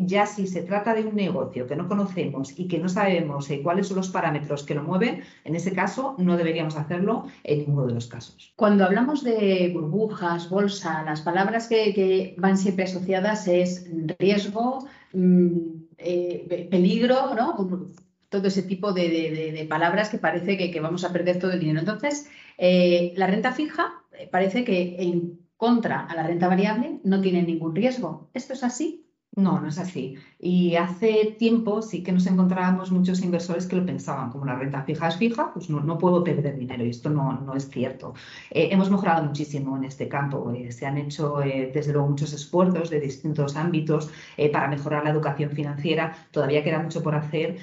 ya 0.00 0.26
si 0.26 0.46
se 0.46 0.62
trata 0.62 0.94
de 0.94 1.04
un 1.04 1.16
negocio 1.16 1.66
que 1.66 1.76
no 1.76 1.88
conocemos 1.88 2.58
y 2.58 2.68
que 2.68 2.78
no 2.78 2.88
sabemos 2.88 3.48
cuáles 3.62 3.88
son 3.88 3.96
los 3.96 4.08
parámetros 4.10 4.62
que 4.62 4.74
lo 4.74 4.84
mueven, 4.84 5.22
en 5.44 5.54
ese 5.56 5.72
caso 5.72 6.14
no 6.18 6.36
deberíamos 6.36 6.76
hacerlo 6.76 7.26
en 7.42 7.58
ninguno 7.58 7.86
de 7.86 7.94
los 7.94 8.06
casos. 8.06 8.52
Cuando 8.68 8.84
hablamos 8.84 9.24
de 9.24 9.70
burbujas, 9.72 10.50
bolsa, 10.50 11.02
las 11.02 11.22
palabras 11.22 11.68
que, 11.68 12.34
van 12.36 12.58
siempre 12.58 12.84
asociadas 12.84 13.48
es 13.48 13.86
riesgo, 14.18 14.86
mm, 15.14 15.56
eh, 15.96 16.68
peligro, 16.70 17.34
¿no? 17.34 17.88
todo 18.28 18.46
ese 18.46 18.62
tipo 18.64 18.92
de, 18.92 19.66
palabras 19.70 20.10
que 20.10 20.18
parece 20.18 20.58
que, 20.58 20.80
vamos 20.80 21.02
a 21.04 21.14
perder 21.14 21.38
todo 21.38 21.52
el 21.52 21.60
dinero. 21.60 21.80
Entonces, 21.80 22.28
eh, 22.58 23.14
la 23.16 23.26
renta 23.26 23.52
fija 23.52 24.02
eh, 24.12 24.28
parece 24.30 24.64
que 24.64 25.30
contra 25.56 26.04
a 26.04 26.14
la 26.14 26.24
renta 26.24 26.46
variable 26.46 27.00
no 27.04 27.22
tienen 27.22 27.46
ningún 27.46 27.74
riesgo. 27.74 28.28
¿Esto 28.34 28.52
es 28.52 28.62
así? 28.62 29.07
No, 29.36 29.60
no 29.60 29.68
es 29.68 29.78
así. 29.78 30.16
Y 30.40 30.74
hace 30.74 31.36
tiempo 31.38 31.80
sí 31.80 32.02
que 32.02 32.10
nos 32.12 32.26
encontrábamos 32.26 32.90
muchos 32.90 33.22
inversores 33.22 33.66
que 33.66 33.76
lo 33.76 33.86
pensaban, 33.86 34.30
como 34.30 34.44
la 34.46 34.56
renta 34.56 34.82
fija 34.82 35.06
es 35.08 35.16
fija, 35.16 35.52
pues 35.52 35.70
no, 35.70 35.78
no 35.80 35.96
puedo 35.96 36.24
perder 36.24 36.58
dinero 36.58 36.84
y 36.84 36.90
esto 36.90 37.08
no, 37.08 37.32
no 37.40 37.54
es 37.54 37.70
cierto. 37.70 38.14
Eh, 38.50 38.70
hemos 38.72 38.90
mejorado 38.90 39.22
muchísimo 39.24 39.76
en 39.76 39.84
este 39.84 40.08
campo. 40.08 40.50
Eh, 40.52 40.72
se 40.72 40.86
han 40.86 40.98
hecho, 40.98 41.40
eh, 41.42 41.70
desde 41.72 41.92
luego, 41.92 42.08
muchos 42.08 42.32
esfuerzos 42.32 42.90
de 42.90 43.00
distintos 43.00 43.54
ámbitos 43.54 44.10
para 44.52 44.66
mejorar 44.68 45.04
la 45.04 45.10
educación 45.10 45.50
financiera. 45.52 46.16
Todavía 46.32 46.64
queda 46.64 46.80
mucho 46.82 47.02
por 47.02 47.14
hacer, 47.14 47.58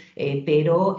pero 0.45 0.95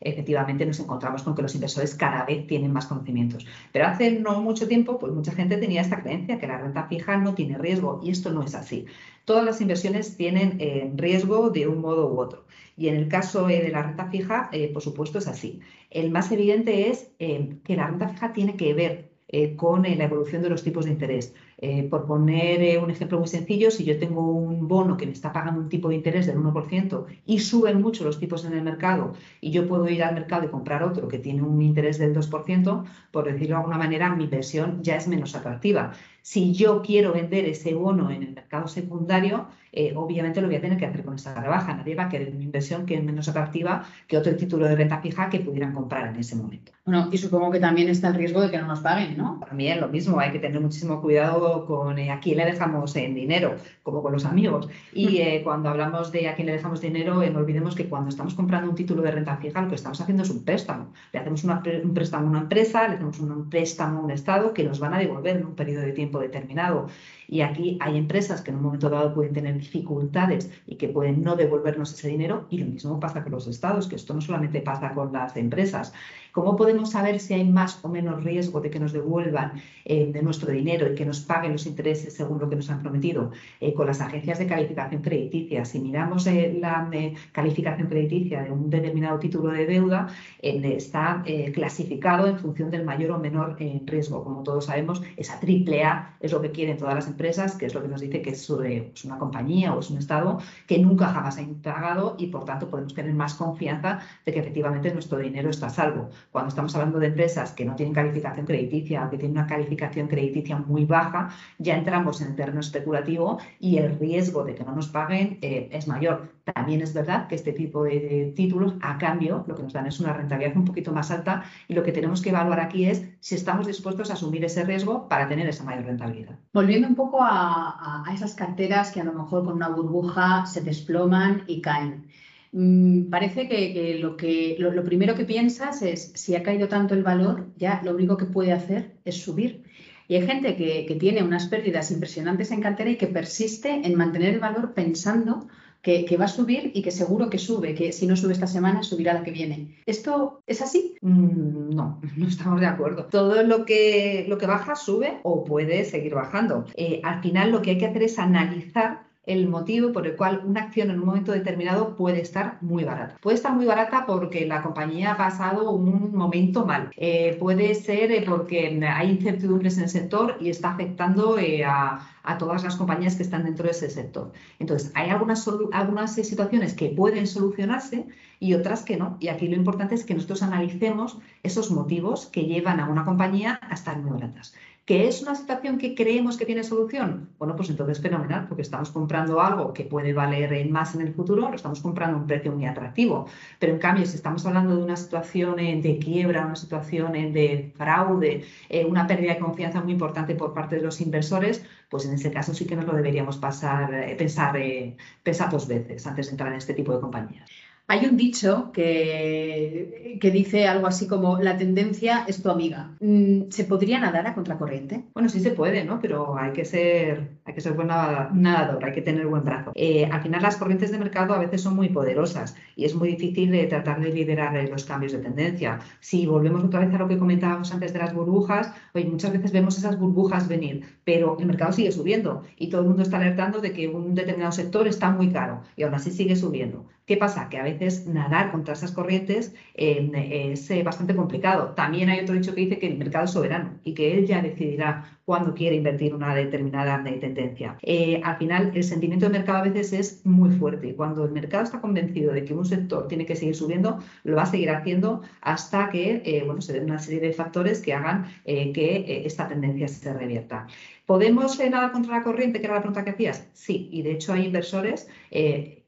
efectivamente 0.00 0.64
nos 0.66 0.80
encontramos 0.80 1.22
con 1.22 1.34
que 1.34 1.42
los 1.42 1.54
inversores 1.54 1.94
cada 1.94 2.24
vez 2.24 2.46
tienen 2.46 2.72
más 2.72 2.86
conocimientos. 2.86 3.46
Pero 3.72 3.86
hace 3.86 4.12
no 4.12 4.40
mucho 4.40 4.66
tiempo, 4.68 4.98
pues 4.98 5.12
mucha 5.12 5.32
gente 5.32 5.56
tenía 5.58 5.82
esta 5.82 6.00
creencia 6.02 6.38
que 6.38 6.46
la 6.46 6.58
renta 6.58 6.84
fija 6.88 7.16
no 7.18 7.34
tiene 7.34 7.58
riesgo 7.58 8.00
y 8.02 8.10
esto 8.10 8.30
no 8.30 8.42
es 8.42 8.54
así 8.54 8.86
todas 9.28 9.44
las 9.44 9.60
inversiones 9.60 10.16
tienen 10.16 10.56
eh, 10.58 10.90
riesgo 10.96 11.50
de 11.50 11.68
un 11.68 11.82
modo 11.82 12.10
u 12.10 12.18
otro. 12.18 12.46
Y 12.78 12.88
en 12.88 12.96
el 12.96 13.08
caso 13.08 13.46
eh, 13.50 13.62
de 13.62 13.68
la 13.68 13.82
renta 13.82 14.06
fija, 14.06 14.48
eh, 14.52 14.72
por 14.72 14.80
supuesto, 14.82 15.18
es 15.18 15.28
así. 15.28 15.60
El 15.90 16.10
más 16.10 16.32
evidente 16.32 16.88
es 16.88 17.10
que 17.18 17.76
la 17.76 17.88
renta 17.88 18.08
fija 18.08 18.32
tiene 18.32 18.56
que 18.56 18.72
ver 18.72 19.07
con 19.56 19.82
la 19.82 20.04
evolución 20.04 20.42
de 20.42 20.48
los 20.48 20.62
tipos 20.62 20.86
de 20.86 20.92
interés. 20.92 21.34
Eh, 21.60 21.82
por 21.90 22.06
poner 22.06 22.62
eh, 22.62 22.78
un 22.78 22.88
ejemplo 22.88 23.18
muy 23.18 23.26
sencillo, 23.26 23.72
si 23.72 23.84
yo 23.84 23.98
tengo 23.98 24.30
un 24.30 24.68
bono 24.68 24.96
que 24.96 25.06
me 25.06 25.12
está 25.12 25.32
pagando 25.32 25.60
un 25.60 25.68
tipo 25.68 25.88
de 25.88 25.96
interés 25.96 26.26
del 26.26 26.38
1% 26.38 27.04
y 27.26 27.40
suben 27.40 27.82
mucho 27.82 28.04
los 28.04 28.20
tipos 28.20 28.44
en 28.44 28.52
el 28.52 28.62
mercado 28.62 29.14
y 29.40 29.50
yo 29.50 29.66
puedo 29.66 29.88
ir 29.88 30.04
al 30.04 30.14
mercado 30.14 30.44
y 30.44 30.50
comprar 30.50 30.84
otro 30.84 31.08
que 31.08 31.18
tiene 31.18 31.42
un 31.42 31.60
interés 31.60 31.98
del 31.98 32.14
2%, 32.14 32.84
por 33.10 33.24
decirlo 33.24 33.48
de 33.48 33.54
alguna 33.56 33.76
manera, 33.76 34.14
mi 34.14 34.24
inversión 34.24 34.84
ya 34.84 34.94
es 34.94 35.08
menos 35.08 35.34
atractiva. 35.34 35.94
Si 36.22 36.52
yo 36.52 36.80
quiero 36.80 37.12
vender 37.12 37.44
ese 37.46 37.74
bono 37.74 38.10
en 38.12 38.22
el 38.22 38.34
mercado 38.34 38.68
secundario, 38.68 39.48
eh, 39.72 39.92
obviamente 39.94 40.40
lo 40.40 40.46
voy 40.46 40.56
a 40.56 40.60
tener 40.60 40.78
que 40.78 40.86
hacer 40.86 41.04
con 41.04 41.14
esa 41.14 41.34
rebaja. 41.40 41.74
Nadie 41.74 41.94
va 41.94 42.04
a 42.04 42.08
querer 42.08 42.34
una 42.34 42.44
inversión 42.44 42.86
que 42.86 42.94
es 42.94 43.04
menos 43.04 43.28
atractiva 43.28 43.84
que 44.06 44.16
otro 44.16 44.34
título 44.36 44.66
de 44.66 44.76
renta 44.76 44.98
fija 45.00 45.28
que 45.28 45.40
pudieran 45.40 45.72
comprar 45.74 46.08
en 46.08 46.16
ese 46.16 46.36
momento. 46.36 46.72
Bueno, 46.84 47.08
y 47.12 47.18
supongo 47.18 47.50
que 47.50 47.60
también 47.60 47.88
está 47.88 48.08
el 48.08 48.14
riesgo 48.14 48.40
de 48.40 48.50
que 48.50 48.58
no 48.58 48.66
nos 48.66 48.80
paguen, 48.80 49.16
¿no? 49.16 49.40
También 49.46 49.80
lo 49.80 49.88
mismo, 49.88 50.18
hay 50.18 50.32
que 50.32 50.38
tener 50.38 50.60
muchísimo 50.60 51.02
cuidado 51.02 51.66
con 51.66 51.98
eh, 51.98 52.10
a 52.10 52.20
quién 52.20 52.38
le 52.38 52.46
dejamos 52.46 52.96
en 52.96 53.14
dinero, 53.14 53.56
como 53.82 54.02
con 54.02 54.12
los 54.12 54.24
amigos. 54.24 54.68
Y 54.92 55.18
eh, 55.18 55.42
cuando 55.44 55.68
hablamos 55.68 56.12
de 56.12 56.28
a 56.28 56.34
quién 56.34 56.46
le 56.46 56.54
dejamos 56.54 56.80
dinero, 56.80 57.22
no 57.30 57.38
olvidemos 57.38 57.74
que 57.74 57.88
cuando 57.88 58.08
estamos 58.08 58.34
comprando 58.34 58.70
un 58.70 58.74
título 58.74 59.02
de 59.02 59.10
renta 59.10 59.36
fija, 59.36 59.60
lo 59.60 59.68
que 59.68 59.74
estamos 59.74 60.00
haciendo 60.00 60.22
es 60.22 60.30
un 60.30 60.44
préstamo. 60.44 60.92
Le 61.12 61.18
hacemos 61.20 61.44
un 61.44 61.94
préstamo 61.94 62.26
a 62.26 62.30
una 62.30 62.40
empresa, 62.40 62.88
le 62.88 62.94
hacemos 62.94 63.20
un 63.20 63.50
préstamo 63.50 64.00
a 64.00 64.04
un 64.04 64.10
Estado 64.10 64.54
que 64.54 64.64
nos 64.64 64.80
van 64.80 64.94
a 64.94 64.98
devolver 64.98 65.36
en 65.36 65.46
un 65.46 65.54
periodo 65.54 65.82
de 65.82 65.92
tiempo 65.92 66.18
determinado. 66.18 66.88
Y 67.28 67.42
aquí 67.42 67.76
hay 67.80 67.98
empresas 67.98 68.40
que 68.40 68.50
en 68.50 68.56
un 68.56 68.62
momento 68.62 68.88
dado 68.88 69.14
pueden 69.14 69.34
tener 69.34 69.56
dificultades 69.58 70.50
y 70.66 70.76
que 70.76 70.88
pueden 70.88 71.22
no 71.22 71.36
devolvernos 71.36 71.92
ese 71.92 72.08
dinero. 72.08 72.46
Y 72.48 72.58
lo 72.58 72.66
mismo 72.66 72.98
pasa 72.98 73.22
con 73.22 73.32
los 73.32 73.46
estados, 73.46 73.86
que 73.86 73.96
esto 73.96 74.14
no 74.14 74.22
solamente 74.22 74.62
pasa 74.62 74.94
con 74.94 75.12
las 75.12 75.36
empresas. 75.36 75.92
¿Cómo 76.32 76.56
podemos 76.56 76.90
saber 76.90 77.20
si 77.20 77.34
hay 77.34 77.44
más 77.44 77.84
o 77.84 77.88
menos 77.88 78.22
riesgo 78.24 78.60
de 78.60 78.70
que 78.70 78.80
nos 78.80 78.92
devuelvan 78.92 79.60
eh, 79.84 80.10
de 80.12 80.22
nuestro 80.22 80.52
dinero 80.52 80.90
y 80.90 80.94
que 80.94 81.04
nos 81.04 81.20
paguen 81.20 81.52
los 81.52 81.66
intereses 81.66 82.14
según 82.14 82.38
lo 82.38 82.48
que 82.48 82.56
nos 82.56 82.70
han 82.70 82.80
prometido? 82.80 83.30
Eh, 83.60 83.72
con 83.74 83.86
las 83.86 84.00
agencias 84.00 84.38
de 84.38 84.46
calificación 84.46 85.02
crediticia. 85.02 85.64
Si 85.64 85.80
miramos 85.80 86.26
eh, 86.26 86.56
la 86.60 86.88
calificación 87.32 87.88
crediticia 87.88 88.42
de 88.42 88.50
un 88.50 88.70
determinado 88.70 89.18
título 89.18 89.50
de 89.50 89.66
deuda, 89.66 90.08
está 90.40 91.22
clasificado 91.52 92.26
en 92.26 92.38
función 92.38 92.70
del 92.70 92.84
mayor 92.84 93.12
o 93.12 93.18
menor 93.18 93.56
riesgo. 93.58 94.24
Como 94.24 94.42
todos 94.42 94.66
sabemos, 94.66 95.02
esa 95.16 95.40
triple 95.40 95.84
A 95.84 96.16
es 96.20 96.32
lo 96.32 96.40
que 96.40 96.50
quieren 96.50 96.76
todas 96.76 96.94
las 96.94 97.06
empresas, 97.06 97.56
que 97.56 97.66
es 97.66 97.74
lo 97.74 97.82
que 97.82 97.88
nos 97.88 98.00
dice 98.00 98.22
que 98.22 98.30
es, 98.30 98.48
una 98.50 99.18
compañía 99.18 99.74
o 99.74 99.80
es 99.80 99.90
un 99.90 99.98
Estado 99.98 100.38
que 100.66 100.78
nunca 100.78 101.08
jamás 101.08 101.38
ha 101.38 101.42
pagado 101.62 102.16
y 102.18 102.26
por 102.28 102.44
tanto 102.44 102.68
podemos 102.68 102.94
tener 102.94 103.14
más 103.14 103.34
confianza 103.34 104.00
de 104.24 104.32
que 104.32 104.40
efectivamente 104.40 104.92
nuestro 104.92 105.18
dinero 105.18 105.50
está 105.50 105.66
a 105.66 105.70
salvo. 105.70 106.10
Cuando 106.30 106.48
estamos 106.48 106.74
hablando 106.74 106.98
de 106.98 107.08
empresas 107.08 107.52
que 107.52 107.64
no 107.64 107.76
tienen 107.76 107.94
calificación 107.94 108.46
crediticia 108.46 109.06
o 109.06 109.10
que 109.10 109.18
tienen 109.18 109.38
una 109.38 109.46
calificación 109.46 110.08
crediticia 110.08 110.56
muy 110.56 110.84
baja, 110.84 111.30
ya 111.58 111.76
entramos 111.76 112.20
en 112.20 112.28
el 112.28 112.36
terreno 112.36 112.60
especulativo 112.60 113.38
y 113.60 113.78
el 113.78 113.98
riesgo 113.98 114.44
de 114.44 114.54
que 114.54 114.64
no 114.64 114.74
nos 114.74 114.88
paguen 114.88 115.38
eh, 115.42 115.68
es 115.72 115.88
mayor. 115.88 116.30
También 116.54 116.80
es 116.80 116.94
verdad 116.94 117.28
que 117.28 117.34
este 117.34 117.52
tipo 117.52 117.84
de, 117.84 118.32
títulos, 118.34 118.74
a 118.80 118.98
cambio, 118.98 119.44
lo 119.46 119.54
que 119.54 119.62
nos 119.62 119.72
dan 119.72 119.86
es 119.86 120.00
una 120.00 120.12
rentabilidad 120.12 120.56
un 120.56 120.64
poquito 120.64 120.92
más 120.92 121.10
alta 121.10 121.44
y 121.66 121.74
lo 121.74 121.82
que 121.82 121.92
tenemos 121.92 122.22
que 122.22 122.30
evaluar 122.30 122.60
aquí 122.60 122.86
es 122.86 123.04
si 123.20 123.34
estamos 123.34 123.66
dispuestos 123.66 124.10
a 124.10 124.14
asumir 124.14 124.44
ese 124.44 124.64
riesgo 124.64 125.08
para 125.08 125.28
tener 125.28 125.48
esa 125.48 125.64
mayor 125.64 125.84
rentabilidad. 125.84 126.36
Volviendo 126.52 126.88
un 126.88 126.94
poco 126.94 127.18
a, 127.20 128.04
esas 128.12 128.34
carteras 128.34 128.90
que 128.90 129.00
a 129.00 129.04
lo 129.04 129.12
mejor 129.12 129.44
con 129.44 129.54
una 129.54 129.68
burbuja 129.68 130.46
se 130.46 130.62
desploman 130.62 131.42
y 131.46 131.60
caen. 131.60 132.06
Mm, 132.52 133.10
parece 133.10 133.48
que, 133.48 133.98
lo, 134.00 134.16
que 134.16 134.56
lo, 134.58 134.84
primero 134.84 135.14
que 135.14 135.24
piensas 135.24 135.82
es, 135.82 136.12
si 136.14 136.34
ha 136.34 136.42
caído 136.42 136.68
tanto 136.68 136.94
el 136.94 137.02
valor, 137.02 137.48
ya 137.56 137.80
lo 137.84 137.94
único 137.94 138.16
que 138.16 138.24
puede 138.24 138.52
hacer 138.52 138.96
es 139.04 139.16
subir. 139.16 139.64
Y 140.08 140.14
hay 140.14 140.26
gente 140.26 140.56
que, 140.56 140.96
tiene 140.98 141.22
unas 141.22 141.48
pérdidas 141.48 141.90
impresionantes 141.90 142.50
en 142.50 142.62
cartera 142.62 142.90
y 142.90 142.96
que 142.96 143.08
persiste 143.08 143.82
en 143.84 143.94
mantener 143.94 144.34
el 144.34 144.40
valor 144.40 144.72
pensando 144.72 145.46
que, 145.82 146.16
va 146.18 146.24
a 146.24 146.28
subir 146.28 146.72
y 146.74 146.82
que 146.82 146.90
seguro 146.90 147.30
que 147.30 147.38
sube, 147.38 147.74
que 147.74 147.92
si 147.92 148.06
no 148.06 148.16
sube 148.16 148.32
esta 148.32 148.46
semana, 148.46 148.82
subirá 148.82 149.14
la 149.14 149.22
que 149.22 149.30
viene. 149.30 149.76
¿Esto 149.86 150.42
es 150.46 150.62
así? 150.62 150.96
Mm, 151.02 151.74
no, 151.74 152.00
no 152.16 152.26
estamos 152.26 152.60
de 152.60 152.66
acuerdo. 152.66 153.04
Todo 153.06 153.42
lo 153.42 153.66
que, 153.66 154.24
lo 154.28 154.38
que 154.38 154.46
baja 154.46 154.74
sube 154.74 155.20
o 155.22 155.44
puede 155.44 155.84
seguir 155.84 156.14
bajando. 156.14 156.64
Eh, 156.76 157.00
al 157.04 157.22
final 157.22 157.50
lo 157.50 157.60
que 157.60 157.70
hay 157.70 157.78
que 157.78 157.86
hacer 157.86 158.02
es 158.02 158.18
analizar 158.18 159.07
el 159.28 159.46
motivo 159.46 159.92
por 159.92 160.06
el 160.06 160.16
cual 160.16 160.42
una 160.44 160.62
acción 160.62 160.90
en 160.90 161.00
un 161.00 161.06
momento 161.06 161.32
determinado 161.32 161.94
puede 161.94 162.22
estar 162.22 162.56
muy 162.62 162.84
barata. 162.84 163.18
Puede 163.20 163.36
estar 163.36 163.54
muy 163.54 163.66
barata 163.66 164.06
porque 164.06 164.46
la 164.46 164.62
compañía 164.62 165.12
ha 165.12 165.16
pasado 165.18 165.70
un 165.70 166.14
momento 166.14 166.64
mal. 166.64 166.90
Eh, 166.96 167.36
puede 167.38 167.74
ser 167.74 168.10
eh, 168.10 168.24
porque 168.26 168.80
hay 168.90 169.10
incertidumbres 169.10 169.76
en 169.76 169.84
el 169.84 169.90
sector 169.90 170.36
y 170.40 170.48
está 170.48 170.70
afectando 170.72 171.38
eh, 171.38 171.64
a, 171.64 172.00
todas 172.38 172.62
las 172.62 172.76
compañías 172.76 173.16
que 173.16 173.22
están 173.22 173.44
dentro 173.44 173.64
de 173.64 173.70
ese 173.70 173.88
sector. 173.88 174.32
Entonces, 174.58 174.92
hay 174.94 175.08
algunas, 175.08 175.48
algunas 175.72 176.14
situaciones 176.14 176.74
que 176.74 176.90
pueden 176.90 177.26
solucionarse 177.26 178.06
y 178.38 178.52
otras 178.52 178.82
que 178.82 178.98
no. 178.98 179.16
Y 179.18 179.28
aquí 179.28 179.48
lo 179.48 179.56
importante 179.56 179.94
es 179.94 180.04
que 180.04 180.14
nosotros 180.14 180.42
analicemos 180.42 181.18
esos 181.42 181.70
motivos 181.70 182.26
que 182.26 182.44
llevan 182.44 182.80
a 182.80 182.88
una 182.88 183.06
compañía 183.06 183.58
a 183.62 183.72
estar 183.72 183.98
muy 183.98 184.10
baratas. 184.10 184.54
¿Que 184.88 185.06
es 185.06 185.20
una 185.20 185.34
situación 185.34 185.76
que 185.76 185.94
creemos 185.94 186.38
que 186.38 186.46
tiene 186.46 186.64
solución? 186.64 187.28
Bueno, 187.38 187.54
pues 187.56 187.68
entonces 187.68 188.00
fenomenal, 188.00 188.46
porque 188.48 188.62
estamos 188.62 188.90
comprando 188.90 189.38
algo 189.38 189.74
que 189.74 189.84
puede 189.84 190.14
valer 190.14 190.66
más 190.70 190.94
en 190.94 191.02
el 191.02 191.12
futuro, 191.12 191.50
lo 191.50 191.56
estamos 191.56 191.82
comprando 191.82 192.16
a 192.16 192.20
un 192.22 192.26
precio 192.26 192.52
muy 192.52 192.64
atractivo. 192.64 193.26
Pero 193.58 193.74
en 193.74 193.80
cambio, 193.80 194.06
si 194.06 194.16
estamos 194.16 194.46
hablando 194.46 194.74
de 194.74 194.82
una 194.82 194.96
situación 194.96 195.56
de 195.56 195.98
quiebra, 196.02 196.46
una 196.46 196.56
situación 196.56 197.12
de 197.12 197.70
fraude, 197.76 198.46
eh, 198.70 198.86
una 198.86 199.06
pérdida 199.06 199.34
de 199.34 199.40
confianza 199.40 199.82
muy 199.82 199.92
importante 199.92 200.34
por 200.34 200.54
parte 200.54 200.76
de 200.76 200.82
los 200.82 201.02
inversores, 201.02 201.62
pues 201.90 202.06
en 202.06 202.14
ese 202.14 202.30
caso 202.30 202.54
sí 202.54 202.64
que 202.66 202.74
nos 202.74 202.86
lo 202.86 202.94
deberíamos 202.94 203.36
pasar, 203.36 203.92
eh, 203.92 204.16
pensar, 204.16 204.56
eh, 204.56 204.96
pensar 205.22 205.50
dos 205.50 205.68
veces 205.68 206.06
antes 206.06 206.28
de 206.28 206.30
entrar 206.30 206.50
en 206.50 206.56
este 206.56 206.72
tipo 206.72 206.94
de 206.94 207.00
compañías. 207.00 207.50
Hay 207.90 208.04
un 208.04 208.18
dicho 208.18 208.70
que, 208.70 210.18
que, 210.20 210.30
dice 210.30 210.66
algo 210.66 210.86
así 210.86 211.06
como 211.08 211.38
la 211.38 211.56
tendencia 211.56 212.26
es 212.28 212.42
tu 212.42 212.50
amiga. 212.50 212.94
Mm, 213.00 213.44
¿Se 213.48 213.64
podría 213.64 213.98
nadar 213.98 214.26
a 214.26 214.34
contracorriente? 214.34 215.06
Bueno, 215.14 215.30
sí 215.30 215.40
se 215.40 215.52
puede, 215.52 215.86
¿no? 215.86 215.98
Pero 215.98 216.36
hay 216.36 216.52
que 216.52 216.66
ser, 216.66 217.38
hay 217.46 217.54
que 217.54 217.62
ser 217.62 217.72
buen 217.72 217.88
nadador, 217.88 218.84
hay 218.84 218.92
que 218.92 219.00
tener 219.00 219.26
buen 219.26 219.42
brazo. 219.42 219.72
Eh, 219.74 220.04
al 220.04 220.20
final 220.20 220.42
las 220.42 220.58
corrientes 220.58 220.90
de 220.90 220.98
mercado 220.98 221.32
a 221.32 221.38
veces 221.38 221.62
son 221.62 221.76
muy 221.76 221.88
poderosas 221.88 222.56
y 222.76 222.84
es 222.84 222.94
muy 222.94 223.08
difícil 223.08 223.50
de 223.52 223.64
tratar 223.66 224.02
de 224.02 224.12
liderar 224.12 224.54
eh, 224.58 224.68
los 224.68 224.84
cambios 224.84 225.12
de 225.12 225.20
tendencia. 225.20 225.78
Si 226.00 226.26
volvemos 226.26 226.62
otra 226.62 226.80
vez 226.80 226.94
a 226.94 226.98
lo 226.98 227.08
que 227.08 227.16
comentábamos 227.16 227.72
antes 227.72 227.94
de 227.94 228.00
las 228.00 228.12
burbujas, 228.12 228.70
oye, 228.92 229.06
muchas 229.06 229.32
veces 229.32 229.50
vemos 229.50 229.78
esas 229.78 229.98
burbujas 229.98 230.46
venir, 230.46 230.84
pero 231.04 231.38
el 231.40 231.46
mercado 231.46 231.72
sigue 231.72 231.90
subiendo 231.90 232.42
y 232.58 232.68
todo 232.68 232.82
el 232.82 232.88
mundo 232.88 233.02
está 233.02 233.16
alertando 233.16 233.62
de 233.62 233.72
que 233.72 233.88
un 233.88 234.14
determinado 234.14 234.52
sector 234.52 234.86
está 234.86 235.10
muy 235.10 235.32
caro 235.32 235.62
y 235.74 235.84
aún 235.84 235.94
así 235.94 236.10
sigue 236.10 236.36
subiendo. 236.36 236.84
¿Qué 237.08 237.16
pasa? 237.16 237.48
Que 237.48 237.56
a 237.56 237.62
veces 237.62 238.06
nadar 238.06 238.50
contra 238.50 238.74
esas 238.74 238.92
corrientes 238.92 239.54
eh, 239.72 240.52
es 240.52 240.70
eh, 240.70 240.82
bastante 240.82 241.16
complicado. 241.16 241.70
También 241.70 242.10
hay 242.10 242.20
otro 242.20 242.34
dicho 242.34 242.54
que 242.54 242.60
dice 242.60 242.78
que 242.78 242.86
el 242.86 242.98
mercado 242.98 243.24
es 243.24 243.30
soberano 243.30 243.78
y 243.82 243.94
que 243.94 244.12
él 244.12 244.26
ya 244.26 244.42
decidirá 244.42 245.18
cuándo 245.24 245.54
quiere 245.54 245.76
invertir 245.76 246.14
una 246.14 246.34
determinada 246.34 247.02
tendencia. 247.02 247.78
Eh, 247.80 248.20
al 248.22 248.36
final, 248.36 248.72
el 248.74 248.84
sentimiento 248.84 249.24
de 249.24 249.32
mercado 249.32 249.60
a 249.60 249.62
veces 249.62 249.94
es 249.94 250.26
muy 250.26 250.50
fuerte. 250.50 250.94
Cuando 250.94 251.24
el 251.24 251.32
mercado 251.32 251.64
está 251.64 251.80
convencido 251.80 252.34
de 252.34 252.44
que 252.44 252.52
un 252.52 252.66
sector 252.66 253.08
tiene 253.08 253.24
que 253.24 253.36
seguir 253.36 253.56
subiendo, 253.56 254.00
lo 254.24 254.36
va 254.36 254.42
a 254.42 254.46
seguir 254.46 254.68
haciendo 254.68 255.22
hasta 255.40 255.88
que 255.88 256.42
bueno, 256.44 256.60
se 256.60 256.74
den 256.74 256.84
una 256.84 256.98
serie 256.98 257.20
de 257.20 257.32
factores 257.32 257.80
que 257.80 257.94
hagan 257.94 258.26
que 258.44 259.22
esta 259.24 259.48
tendencia 259.48 259.88
se 259.88 260.12
revierta. 260.12 260.66
¿Podemos 261.06 261.58
nadar 261.58 261.90
contra 261.92 262.18
la 262.18 262.22
corriente, 262.22 262.60
que 262.60 262.66
era 262.66 262.74
la 262.74 262.82
pregunta 262.82 263.02
que 263.04 263.12
hacías? 263.12 263.48
Sí, 263.54 263.88
y 263.90 264.02
de 264.02 264.12
hecho 264.12 264.34
hay 264.34 264.44
inversores 264.44 265.08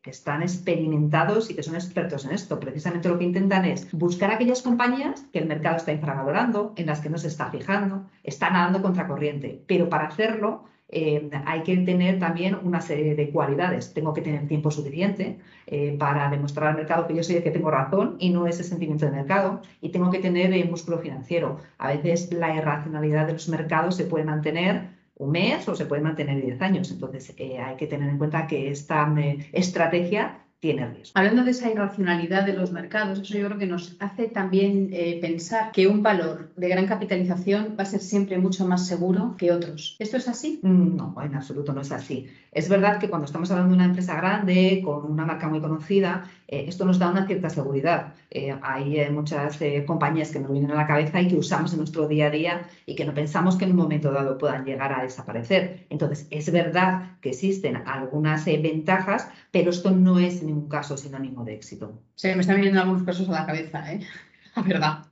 que 0.02 0.10
están 0.10 0.42
experimentados 0.42 1.50
y 1.50 1.54
que 1.54 1.62
son 1.62 1.74
expertos 1.74 2.24
en 2.24 2.32
esto. 2.32 2.58
Precisamente 2.58 3.08
lo 3.08 3.18
que 3.18 3.24
intentan 3.24 3.64
es 3.64 3.90
buscar 3.92 4.30
aquellas 4.30 4.62
compañías 4.62 5.26
que 5.32 5.40
el 5.40 5.46
mercado 5.46 5.76
está 5.76 5.92
infravalorando, 5.92 6.72
en 6.76 6.86
las 6.86 7.00
que 7.00 7.10
no 7.10 7.18
se 7.18 7.28
está 7.28 7.50
fijando, 7.50 8.08
están 8.24 8.54
nadando 8.54 8.82
contracorriente. 8.82 9.62
Pero 9.66 9.88
para 9.88 10.06
hacerlo 10.06 10.64
eh, 10.92 11.30
hay 11.46 11.62
que 11.62 11.76
tener 11.78 12.18
también 12.18 12.58
una 12.62 12.80
serie 12.80 13.14
de 13.14 13.30
cualidades. 13.30 13.94
Tengo 13.94 14.12
que 14.12 14.22
tener 14.22 14.48
tiempo 14.48 14.70
suficiente 14.70 15.38
eh, 15.66 15.96
para 15.98 16.28
demostrar 16.30 16.68
al 16.68 16.76
mercado 16.76 17.06
que 17.06 17.14
yo 17.14 17.22
soy 17.22 17.36
el 17.36 17.42
que 17.44 17.52
tengo 17.52 17.70
razón 17.70 18.16
y 18.18 18.30
no 18.30 18.46
ese 18.46 18.64
sentimiento 18.64 19.06
de 19.06 19.12
mercado. 19.12 19.60
Y 19.80 19.90
tengo 19.90 20.10
que 20.10 20.18
tener 20.18 20.52
eh, 20.52 20.64
músculo 20.64 20.98
financiero. 20.98 21.58
A 21.78 21.88
veces 21.88 22.32
la 22.32 22.56
irracionalidad 22.56 23.26
de 23.26 23.34
los 23.34 23.48
mercados 23.48 23.96
se 23.96 24.04
puede 24.04 24.24
mantener 24.24 24.99
un 25.20 25.30
mes 25.30 25.68
o 25.68 25.74
se 25.74 25.86
puede 25.86 26.02
mantener 26.02 26.42
10 26.42 26.60
años. 26.62 26.90
Entonces 26.90 27.34
hay 27.38 27.76
que 27.76 27.86
tener 27.86 28.08
en 28.08 28.18
cuenta 28.18 28.46
que 28.46 28.70
esta 28.70 29.14
estrategia 29.52 30.46
tiene 30.60 30.86
riesgo. 30.86 31.12
Hablando 31.14 31.42
de 31.42 31.52
esa 31.52 31.70
irracionalidad 31.70 32.44
de 32.44 32.52
los 32.52 32.70
mercados, 32.70 33.18
eso 33.18 33.36
yo 33.36 33.46
creo 33.46 33.58
que 33.58 33.66
nos 33.66 33.96
hace 33.98 34.28
también 34.28 34.90
eh, 34.92 35.18
pensar 35.20 35.72
que 35.72 35.86
un 35.86 36.02
valor 36.02 36.50
de 36.54 36.68
gran 36.68 36.86
capitalización 36.86 37.76
va 37.78 37.84
a 37.84 37.86
ser 37.86 38.00
siempre 38.00 38.36
mucho 38.36 38.66
más 38.66 38.86
seguro 38.86 39.34
que 39.38 39.52
otros. 39.52 39.96
¿Esto 39.98 40.18
es 40.18 40.28
así? 40.28 40.60
Mm, 40.62 40.96
no, 40.96 41.16
en 41.22 41.34
absoluto 41.34 41.72
no 41.72 41.80
es 41.80 41.90
así. 41.92 42.28
Es 42.52 42.68
verdad 42.68 42.98
que 42.98 43.08
cuando 43.08 43.24
estamos 43.24 43.50
hablando 43.50 43.70
de 43.70 43.76
una 43.76 43.86
empresa 43.86 44.14
grande, 44.16 44.82
con 44.84 45.10
una 45.10 45.24
marca 45.24 45.48
muy 45.48 45.60
conocida, 45.60 46.30
eh, 46.46 46.66
esto 46.68 46.84
nos 46.84 46.98
da 46.98 47.10
una 47.10 47.26
cierta 47.26 47.48
seguridad. 47.48 48.12
Eh, 48.30 48.54
hay 48.62 49.10
muchas 49.10 49.58
compañías 49.86 50.30
que 50.30 50.40
nos 50.40 50.52
vienen 50.52 50.72
a 50.72 50.74
la 50.74 50.86
cabeza 50.86 51.22
y 51.22 51.28
que 51.28 51.36
usamos 51.36 51.72
en 51.72 51.78
nuestro 51.78 52.06
día 52.06 52.26
a 52.26 52.30
día 52.30 52.68
y 52.84 52.94
que 52.94 53.04
no 53.04 53.14
pensamos 53.14 53.56
que 53.56 53.64
en 53.64 53.70
un 53.70 53.78
momento 53.78 54.12
dado 54.12 54.36
puedan 54.36 54.64
llegar 54.64 54.92
a 54.92 55.02
desaparecer. 55.02 55.86
Entonces, 55.88 56.26
es 56.30 56.52
verdad 56.52 57.12
que 57.20 57.30
existen 57.30 57.76
algunas 57.76 58.44
ventajas, 58.44 59.28
pero 59.50 59.70
esto 59.70 59.90
no 59.90 60.18
es 60.18 60.42
un 60.52 60.68
caso 60.68 60.96
sinónimo 60.96 61.44
de 61.44 61.54
éxito. 61.54 62.02
Sí, 62.14 62.28
me 62.34 62.40
están 62.40 62.56
viniendo 62.56 62.80
algunos 62.80 63.02
casos 63.02 63.28
a 63.28 63.32
la 63.32 63.46
cabeza, 63.46 63.92
¿eh? 63.92 64.00
Verdad. 64.66 65.04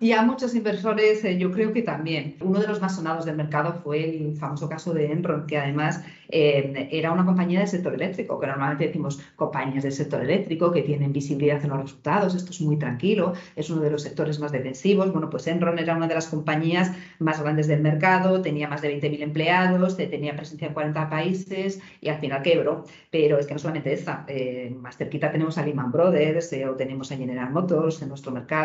Y, 0.00 0.12
a 0.12 0.22
muchos 0.22 0.54
inversores 0.54 1.24
eh, 1.24 1.38
yo 1.38 1.50
creo 1.50 1.72
que 1.72 1.82
también. 1.82 2.36
Uno 2.40 2.60
de 2.60 2.66
los 2.66 2.80
más 2.80 2.96
sonados 2.96 3.24
del 3.24 3.36
mercado 3.36 3.80
fue 3.82 4.04
el 4.04 4.36
famoso 4.36 4.68
caso 4.68 4.92
de 4.92 5.10
Enron, 5.10 5.46
que 5.46 5.58
además 5.58 6.02
eh, 6.28 6.88
era 6.92 7.12
una 7.12 7.24
compañía 7.24 7.60
del 7.60 7.68
sector 7.68 7.94
eléctrico, 7.94 8.38
que 8.38 8.46
normalmente 8.46 8.86
decimos 8.86 9.20
compañías 9.36 9.84
del 9.84 9.92
sector 9.92 10.22
eléctrico 10.22 10.70
que 10.70 10.82
tienen 10.82 11.12
visibilidad 11.12 11.62
en 11.62 11.70
los 11.70 11.80
resultados, 11.80 12.34
esto 12.34 12.50
es 12.50 12.60
muy 12.60 12.78
tranquilo, 12.78 13.32
es 13.56 13.70
uno 13.70 13.80
de 13.82 13.90
los 13.90 14.02
sectores 14.02 14.38
más 14.38 14.52
defensivos. 14.52 15.10
Bueno, 15.12 15.30
pues 15.30 15.46
Enron 15.46 15.78
era 15.78 15.96
una 15.96 16.06
de 16.06 16.14
las 16.14 16.26
compañías 16.26 16.92
más 17.18 17.40
grandes 17.40 17.68
del 17.68 17.80
mercado, 17.80 18.42
tenía 18.42 18.68
más 18.68 18.82
de 18.82 19.00
20.000 19.00 19.22
empleados, 19.22 19.96
tenía 19.96 20.36
presencia 20.36 20.68
en 20.68 20.74
40 20.74 21.08
países 21.08 21.80
y 22.00 22.08
al 22.08 22.18
final 22.18 22.42
quebró. 22.42 22.84
Pero 23.10 23.38
es 23.38 23.46
que 23.46 23.54
no 23.54 23.58
solamente 23.58 23.92
esa, 23.92 24.24
eh, 24.28 24.74
más 24.78 24.96
cerquita 24.96 25.32
tenemos 25.32 25.56
a 25.56 25.64
Lehman 25.64 25.90
Brothers 25.90 26.54
o 26.68 26.74
tenemos 26.74 27.10
a 27.12 27.16
General 27.16 27.50
Motors 27.50 28.02
en 28.02 28.08
nuestro 28.08 28.32
mercado 28.32 28.57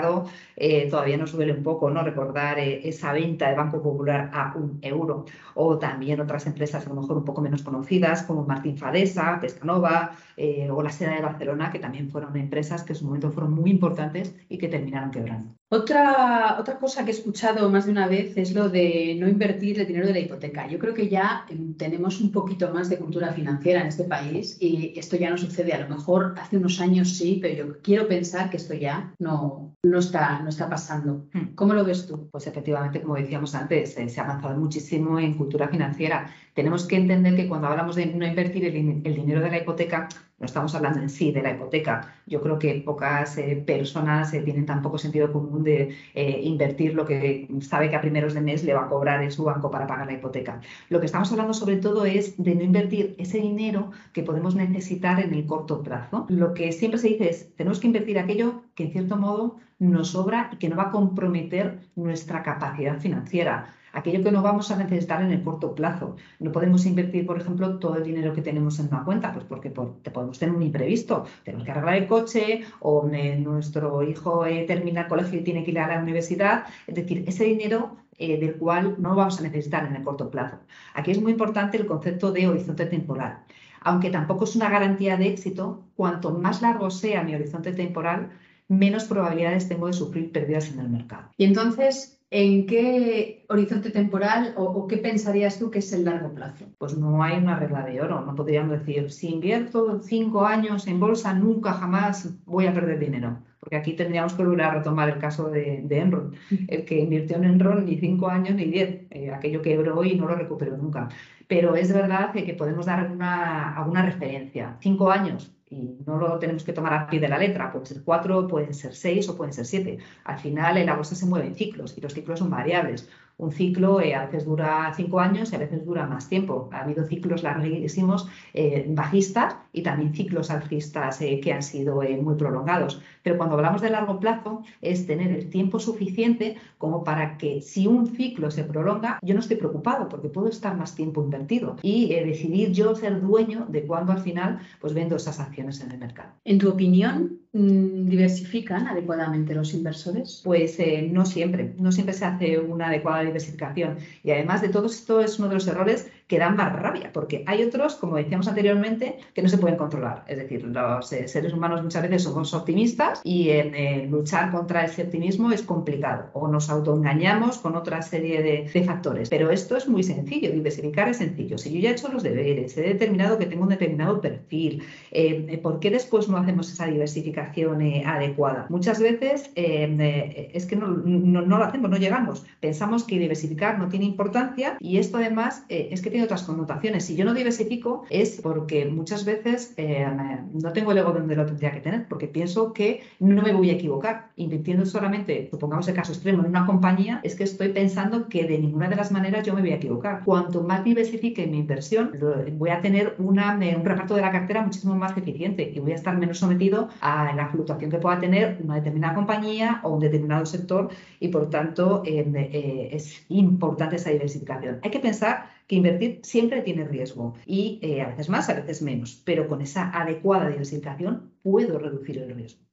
eh, 0.56 0.90
todavía 0.90 1.18
nos 1.18 1.32
duele 1.32 1.54
un 1.54 1.64
poco 1.64 1.90
¿no? 1.90 2.04
recordar 2.04 2.60
eh, 2.60 2.88
esa 2.88 3.14
venta 3.14 3.50
de 3.50 3.56
Banco 3.56 3.82
Popular 3.82 4.30
a 4.34 4.54
un 4.56 4.80
euro, 4.82 5.26
o 5.56 5.78
también 5.78 6.20
otras 6.20 6.46
empresas 6.48 6.86
a 6.86 6.90
lo 6.90 7.02
mejor 7.02 7.18
un 7.18 7.26
poco 7.26 7.42
menos 7.42 7.64
conocidas 7.64 8.24
como 8.24 8.46
Martín 8.46 8.78
Fadesa, 8.78 9.40
Pescanova 9.40 10.12
eh, 10.38 10.70
o 10.72 10.82
la 10.82 10.90
Seda 10.92 11.16
de 11.16 11.22
Barcelona, 11.22 11.72
que 11.72 11.80
también 11.80 12.10
fueron 12.10 12.36
empresas 12.38 12.84
que 12.84 12.94
en 12.94 13.00
su 13.00 13.06
momento 13.06 13.32
fueron 13.32 13.54
muy 13.54 13.72
importantes 13.72 14.36
y 14.50 14.58
que 14.58 14.68
terminaron 14.68 15.12
quebrando. 15.12 15.56
Otra, 15.74 16.58
otra 16.60 16.78
cosa 16.78 17.04
que 17.04 17.10
he 17.10 17.16
escuchado 17.16 17.68
más 17.68 17.88
de 17.88 17.92
una 17.94 18.08
vez 18.08 18.38
es 18.38 18.54
lo 18.54 18.70
de 18.70 19.18
no 19.20 19.28
invertir 19.28 19.80
el 19.80 19.88
dinero 19.88 20.06
de 20.06 20.14
la 20.14 20.20
hipoteca. 20.20 20.68
Yo 20.68 20.78
creo 20.78 20.94
que 20.94 21.10
ya 21.10 21.48
em, 21.50 21.74
tenemos 21.74 22.22
un 22.22 22.32
poquito 22.32 22.72
más 22.72 22.90
de 22.90 23.00
cultura 23.00 23.34
financiera 23.34 23.82
en 23.82 23.88
este 23.88 24.04
país 24.04 24.56
y 24.60 24.94
esto 24.96 25.16
ya 25.16 25.32
no 25.32 25.38
sucede. 25.38 25.74
A 25.74 25.80
lo 25.80 25.90
mejor 25.90 26.36
hace 26.40 26.58
unos 26.58 26.80
años 26.80 27.18
sí, 27.18 27.40
pero 27.42 27.56
yo 27.56 27.82
quiero 27.82 28.08
pensar 28.08 28.52
que 28.52 28.58
esto 28.58 28.76
ya 28.76 29.16
no, 29.18 29.76
no, 29.82 29.98
está, 29.98 30.44
no 30.44 30.50
está 30.50 30.70
pasando. 30.70 31.26
Hmm. 31.34 31.56
¿Cómo 31.56 31.74
lo 31.74 31.84
ves 31.84 32.06
tú? 32.06 32.30
Pues 32.30 32.46
efectivamente, 32.46 33.02
como 33.02 33.16
decíamos 33.16 33.56
antes, 33.56 33.98
eh, 33.98 34.10
se 34.10 34.22
ha 34.22 34.26
avanzado 34.26 34.56
muchísimo 34.60 35.18
en 35.18 35.34
cultura 35.34 35.70
financiera. 35.70 36.30
Tenemos 36.54 36.86
que 36.86 36.98
entender 36.98 37.36
que 37.36 37.48
cuando 37.48 37.68
hablamos 37.70 37.96
de 37.96 38.06
no 38.06 38.28
invertir 38.28 38.66
el, 38.66 38.76
el 39.04 39.16
dinero 39.16 39.42
de 39.42 39.50
la 39.50 39.58
hipoteca, 39.58 40.08
no 40.44 40.48
estamos 40.48 40.76
hablando 40.76 41.00
en 41.00 41.10
sí 41.10 41.32
de 41.32 41.42
la 41.42 41.52
hipoteca. 41.52 42.14
Yo 42.26 42.42
creo 42.42 42.60
que 42.60 42.84
pocas 42.86 43.38
eh, 43.38 43.64
personas 43.66 44.34
eh, 44.34 44.42
tienen 44.42 44.66
tan 44.66 44.82
poco 44.82 44.98
sentido 44.98 45.32
común 45.32 45.64
de 45.64 45.96
eh, 46.14 46.42
invertir 46.44 46.96
lo 46.96 47.06
que 47.06 47.48
sabe 47.62 47.90
que 47.90 47.96
a 47.96 48.02
primeros 48.02 48.34
de 48.34 48.42
mes 48.42 48.62
le 48.66 48.74
va 48.74 48.84
a 48.84 48.90
cobrar 48.90 49.24
en 49.24 49.32
su 49.32 49.46
banco 49.46 49.72
para 49.72 49.88
pagar 49.88 50.06
la 50.06 50.14
hipoteca. 50.14 50.60
Lo 50.90 51.00
que 51.00 51.06
estamos 51.06 51.32
hablando 51.32 51.54
sobre 51.54 51.78
todo 51.78 52.04
es 52.04 52.36
de 52.44 52.56
no 52.56 52.62
invertir 52.62 53.16
ese 53.18 53.40
dinero 53.40 53.92
que 54.12 54.24
podemos 54.24 54.54
necesitar 54.54 55.22
en 55.22 55.34
el 55.34 55.46
corto 55.46 55.82
plazo. 55.82 56.26
Lo 56.28 56.54
que 56.54 56.74
siempre 56.74 57.00
se 57.00 57.08
dice 57.08 57.30
es, 57.30 57.56
tenemos 57.56 57.80
que 57.80 57.88
invertir 57.88 58.20
aquello 58.20 58.64
que 58.76 58.84
en 58.84 58.92
cierto 58.92 59.16
modo 59.16 59.56
nos 59.80 60.10
sobra 60.10 60.50
y 60.52 60.58
que 60.58 60.68
no 60.68 60.76
va 60.76 60.84
a 60.84 60.92
comprometer 60.92 61.80
nuestra 61.96 62.44
capacidad 62.44 63.00
financiera 63.00 63.74
aquello 63.94 64.24
que 64.24 64.32
no 64.32 64.42
vamos 64.42 64.70
a 64.72 64.76
necesitar 64.76 65.22
en 65.22 65.32
el 65.32 65.44
corto 65.44 65.74
plazo. 65.74 66.18
No 66.40 66.52
podemos 66.52 66.86
invertir, 66.86 67.26
por 67.26 67.40
ejemplo, 67.40 67.80
todo 67.80 67.96
el 67.98 68.04
dinero 68.04 68.34
que 68.34 68.42
tenemos 68.42 68.80
en 68.80 68.88
una 68.88 69.06
cuenta, 69.06 69.32
pues 69.32 69.46
porque 69.46 69.70
te 69.70 70.12
podemos 70.12 70.38
tener 70.38 70.54
un 70.54 70.64
imprevisto, 70.64 71.26
tenemos 71.44 71.64
que 71.66 71.72
arreglar 71.72 71.96
el 71.96 72.08
coche 72.08 72.66
o 72.80 73.08
nuestro 73.08 74.04
hijo 74.04 74.46
eh, 74.46 74.66
termina 74.68 75.02
el 75.02 75.08
colegio 75.08 75.40
y 75.40 75.44
tiene 75.44 75.64
que 75.64 75.72
ir 75.72 75.80
a 75.80 75.88
la 75.88 76.02
universidad. 76.02 76.66
Es 76.88 76.96
decir, 76.96 77.24
ese 77.28 77.46
dinero 77.46 77.96
eh, 78.18 78.40
del 78.40 78.56
cual 78.56 78.96
no 79.00 79.16
vamos 79.16 79.40
a 79.40 79.44
necesitar 79.44 79.86
en 79.86 79.96
el 79.96 80.04
corto 80.04 80.30
plazo. 80.30 80.58
Aquí 80.94 81.12
es 81.12 81.22
muy 81.22 81.32
importante 81.32 81.78
el 81.78 81.86
concepto 81.86 82.32
de 82.32 82.48
horizonte 82.48 82.86
temporal. 82.86 83.44
Aunque 83.82 84.10
tampoco 84.10 84.46
es 84.46 84.56
una 84.56 84.70
garantía 84.70 85.18
de 85.18 85.28
éxito, 85.28 85.84
cuanto 85.96 86.32
más 86.32 86.62
largo 86.62 86.90
sea 86.90 87.24
mi 87.24 87.36
horizonte 87.36 87.74
temporal, 87.74 88.32
menos 88.68 89.06
probabilidades 89.06 89.68
tengo 89.68 89.88
de 89.88 89.94
sufrir 89.94 90.32
pérdidas 90.32 90.72
en 90.72 90.80
el 90.80 90.90
mercado. 90.90 91.30
Y 91.38 91.46
entonces, 91.46 92.23
¿En 92.36 92.66
qué 92.66 93.46
horizonte 93.48 93.92
temporal 93.92 94.56
o, 94.58 94.88
qué 94.88 94.98
pensarías 94.98 95.60
tú 95.60 95.70
que 95.70 95.78
es 95.78 95.94
el 95.94 96.04
largo 96.04 96.34
plazo? 96.34 96.66
Pues 96.80 96.98
no 96.98 97.22
hay 97.22 97.38
una 97.38 97.60
regla 97.60 97.86
de 97.86 98.02
oro. 98.02 98.22
No 98.22 98.34
podríamos 98.34 98.72
decir, 98.72 99.12
si 99.12 99.30
invierto 99.30 100.00
cinco 100.02 100.44
años 100.44 100.88
en 100.88 101.00
bolsa, 101.00 101.36
nunca 101.36 101.74
jamás 101.74 102.34
voy 102.46 102.66
a 102.66 102.74
perder 102.74 102.98
dinero. 102.98 103.38
Porque 103.60 103.76
aquí 103.76 103.94
tendríamos 103.94 104.34
que 104.34 104.44
volver 104.44 104.66
a 104.66 104.74
retomar 104.74 105.10
el 105.10 105.20
caso 105.20 105.52
de, 105.52 105.86
Enron. 105.88 106.34
El 106.68 106.86
que 106.86 107.02
invirtió 107.02 107.38
en 107.38 107.44
Enron 107.44 107.86
ni 107.86 108.00
cinco 108.00 108.30
años 108.30 108.56
ni 108.56 108.66
diez. 108.66 109.02
Eh, 109.12 109.30
aquello 109.30 109.62
quebró 109.62 110.04
y 110.04 110.16
no 110.16 110.28
lo 110.28 110.34
recuperó 110.34 110.76
nunca. 110.76 111.10
Pero 111.48 111.76
es 111.76 111.94
verdad 111.94 112.32
que, 112.32 112.46
que 112.46 112.56
podemos 112.56 112.88
dar 112.88 113.12
una, 113.12 113.76
alguna 113.78 114.04
referencia. 114.04 114.76
Cinco 114.80 115.12
años, 115.12 115.56
y 115.74 115.98
no 116.06 116.18
lo 116.18 116.38
tenemos 116.40 116.64
que 116.64 116.74
tomar 116.74 116.94
a 116.94 117.08
pie 117.08 117.20
de 117.20 117.28
la 117.28 117.38
letra, 117.38 117.72
pueden 117.72 117.88
ser 117.88 118.04
cuatro, 118.04 118.48
pueden 118.48 118.74
ser 118.74 118.94
seis 118.94 119.28
o 119.30 119.36
pueden 119.36 119.54
ser 119.54 119.66
siete. 119.66 119.98
Al 120.24 120.38
final 120.40 120.78
en 120.78 120.86
la 120.86 120.96
bolsa 120.96 121.16
se 121.16 121.26
mueven 121.26 121.56
ciclos 121.56 121.98
y 121.98 122.02
los 122.02 122.14
ciclos 122.14 122.40
son 122.40 122.50
variables 122.50 123.10
un 123.38 123.52
ciclo 123.52 124.00
eh, 124.00 124.16
a 124.16 124.26
veces 124.26 124.46
dura 124.46 124.92
cinco 124.96 125.20
años 125.20 125.52
y 125.52 125.56
a 125.56 125.60
veces 125.60 125.86
dura 125.86 126.06
más 126.06 126.30
tiempo. 126.30 126.70
Ha 126.72 126.82
habido 126.82 127.06
ciclos 127.06 127.44
larguísimos 127.44 128.28
eh, 128.54 128.86
bajistas 128.90 129.56
y 129.72 129.82
también 129.82 130.14
ciclos 130.14 130.52
alcistas 130.52 131.22
eh, 131.22 131.40
que 131.40 131.54
han 131.54 131.64
sido 131.64 132.02
muy 132.22 132.36
prolongados. 132.36 133.02
Pero 133.24 133.38
cuando 133.38 133.56
hablamos 133.56 133.82
de 133.82 133.90
largo 133.90 134.20
plazo 134.20 134.64
es 134.82 135.08
tener 135.08 135.32
el 135.32 135.50
tiempo 135.50 135.80
suficiente 135.80 136.58
como 136.78 137.04
para 137.04 137.38
que 137.38 137.62
si 137.62 137.88
un 137.88 138.08
ciclo 138.08 138.52
se 138.52 138.64
prolonga, 138.64 139.20
yo 139.22 139.34
no 139.34 139.40
estoy 139.40 139.58
preocupado 139.58 140.10
porque 140.10 140.30
puedo 140.30 140.50
estar 140.50 140.78
más 140.78 140.96
tiempo 140.96 141.24
invertido 141.24 141.78
y 141.82 142.14
decidir 142.14 142.72
yo 142.72 142.96
ser 142.96 143.22
dueño 143.22 143.66
de 143.70 143.86
cuándo 143.86 144.12
al 144.12 144.20
final 144.20 144.60
pues 144.80 144.94
vendo 144.94 145.16
esas 145.16 145.40
acciones 145.40 145.82
en 145.82 145.92
el 145.92 145.98
mercado. 145.98 146.30
En 146.46 146.60
tu 146.60 146.70
opinión, 146.70 147.43
¿diversifican 147.54 148.88
adecuadamente 148.88 149.54
los 149.54 149.74
inversores? 149.76 150.42
Pues 150.44 150.78
no 151.12 151.26
siempre, 151.26 151.74
no 151.78 151.92
siempre 151.92 152.16
se 152.16 152.26
hace 152.26 152.60
una 152.60 152.88
adecuada 152.88 153.22
diversificación. 153.24 153.98
Y 154.24 154.32
además 154.32 154.62
de 154.62 154.70
todo 154.70 154.88
esto 154.88 155.22
es 155.22 155.38
uno 155.38 155.50
de 155.50 155.54
los 155.56 155.68
errores 155.68 156.10
que 156.28 156.40
dan 156.40 156.56
más 156.56 156.74
rabia, 156.74 157.12
porque 157.14 157.44
hay 157.48 157.64
otros, 157.64 157.96
como 157.96 158.16
decíamos 158.16 158.48
anteriormente, 158.48 159.18
que 159.34 159.42
no 159.42 159.50
se 159.50 159.58
pueden 159.58 159.78
controlar. 159.78 160.24
Es 160.28 160.38
decir, 160.38 160.64
los 160.64 161.12
eh, 161.12 161.28
seres 161.28 161.54
humanos 161.54 161.84
muchas 161.84 162.02
veces 162.02 162.24
somos 162.24 162.54
optimistas 162.54 163.22
y 163.24 163.50
en 163.50 163.76
eh, 163.76 164.08
luchar 164.10 164.52
contra 164.52 164.86
ese 164.86 165.04
optimismo 165.04 165.52
es 165.52 165.64
complicado 165.64 166.30
o 166.34 166.48
nos 166.48 166.70
autoengañamos 166.70 167.58
con 167.58 167.76
otra 167.76 168.02
serie 168.02 168.42
de, 168.42 168.84
factores. 168.84 169.30
Pero 169.30 169.52
esto 169.52 169.78
es 169.78 169.88
muy 169.88 170.04
sencillo, 170.04 170.52
diversificar 170.52 171.08
es 171.08 171.18
sencillo. 171.18 171.58
Si 171.58 171.72
yo 171.72 171.80
ya 171.80 171.90
he 171.90 171.94
hecho 171.94 172.10
los 172.10 172.24
deberes, 172.24 172.78
he 172.78 172.82
determinado 172.82 173.38
que 173.38 173.46
tengo 173.46 173.64
un 173.64 173.70
determinado 173.70 174.20
perfil, 174.20 174.84
eh, 175.12 175.60
¿por 175.62 175.80
qué 175.80 175.90
después 175.90 176.28
no 176.28 176.38
hacemos 176.38 176.72
esa 176.72 176.88
diversificación 176.88 177.82
adecuada? 178.06 178.66
Muchas 178.70 179.00
veces 179.00 179.52
es 179.56 180.66
que 180.66 180.76
no, 180.76 180.88
no, 180.88 181.42
no, 181.42 181.58
lo 181.58 181.64
hacemos, 181.64 181.90
no 181.90 181.98
llegamos. 181.98 182.46
Pensamos 182.60 183.04
que 183.04 183.20
diversificar 183.20 183.80
no 183.80 183.88
tiene 183.90 184.06
importancia 184.06 184.78
y 184.80 184.98
esto 184.98 185.18
además 185.18 185.66
es 185.70 186.02
que 186.02 186.10
otras 186.22 186.44
connotaciones. 186.44 187.06
Si 187.06 187.16
yo 187.16 187.26
no 187.26 187.34
diversifico 187.34 188.04
es 188.10 188.42
porque 188.42 188.86
muchas 188.86 189.26
veces 189.26 189.74
eh, 189.78 190.08
no 190.54 190.74
tengo 190.74 190.92
el 190.92 191.00
ego 191.00 191.12
donde 191.12 191.36
lo 191.36 191.46
tendría 191.46 191.72
que 191.72 191.80
tener, 191.80 192.08
porque 192.08 192.28
pienso 192.28 192.74
que 192.74 193.04
no 193.20 193.42
me 193.42 193.54
voy 193.54 193.70
a 193.70 193.74
equivocar. 193.74 194.30
Invirtiendo 194.36 194.86
solamente, 194.86 195.48
supongamos 195.52 195.88
el 195.88 195.96
caso 195.96 196.12
extremo, 196.12 196.42
en 196.44 196.50
una 196.50 196.66
compañía, 196.66 197.20
es 197.24 197.36
que 197.36 197.44
estoy 197.44 197.70
pensando 197.70 198.28
que 198.30 198.46
de 198.46 198.58
ninguna 198.60 198.90
de 198.90 198.96
las 198.96 199.12
maneras 199.12 199.46
yo 199.46 199.54
me 199.54 199.62
voy 199.62 199.72
a 199.72 199.76
equivocar. 199.76 200.24
Cuanto 200.24 200.62
más 200.62 200.84
diversifique 200.84 201.48
mi 201.48 201.60
inversión, 201.60 202.12
voy 202.58 202.70
a 202.70 202.82
tener 202.82 203.16
un 203.18 203.38
reparto 203.38 204.16
de 204.16 204.22
la 204.22 204.32
cartera 204.32 204.62
muchísimo 204.62 204.96
más 204.96 205.16
eficiente 205.18 205.72
y 205.74 205.80
voy 205.80 205.92
a 205.92 205.96
estar 205.96 206.18
menos 206.18 206.38
sometido 206.38 206.90
a 207.02 207.34
la 207.36 207.48
fluctuación 207.50 207.90
que 207.90 207.98
pueda 207.98 208.20
tener 208.20 208.58
una 208.64 208.76
determinada 208.76 209.14
compañía 209.14 209.80
o 209.84 209.92
un 209.92 210.00
determinado 210.00 210.46
sector 210.46 210.90
y 211.20 211.28
por 211.30 211.50
tanto 211.50 212.04
eh, 212.06 212.26
eh, 212.36 212.90
es 212.92 213.26
importante 213.30 213.96
esa 213.96 214.10
diversificación. 214.10 214.80
Hay 214.84 214.92
que 214.92 215.00
pensar 215.00 215.50
que 215.68 215.76
invertir 215.76 216.20
siempre 216.24 216.62
tiene 216.62 216.86
riesgo 216.86 217.36
y 217.46 217.80
eh, 217.82 218.02
a 218.02 218.08
veces 218.08 218.30
más, 218.30 218.50
a 218.50 218.54
veces 218.54 218.82
menos, 218.82 219.22
pero 219.26 219.48
con 219.48 219.62
esa 219.62 219.90
adecuada 219.90 220.50
diversificación 220.50 221.32
puedo 221.42 221.80
reducir 221.80 222.18
el 222.18 222.36
riesgo. 222.36 222.64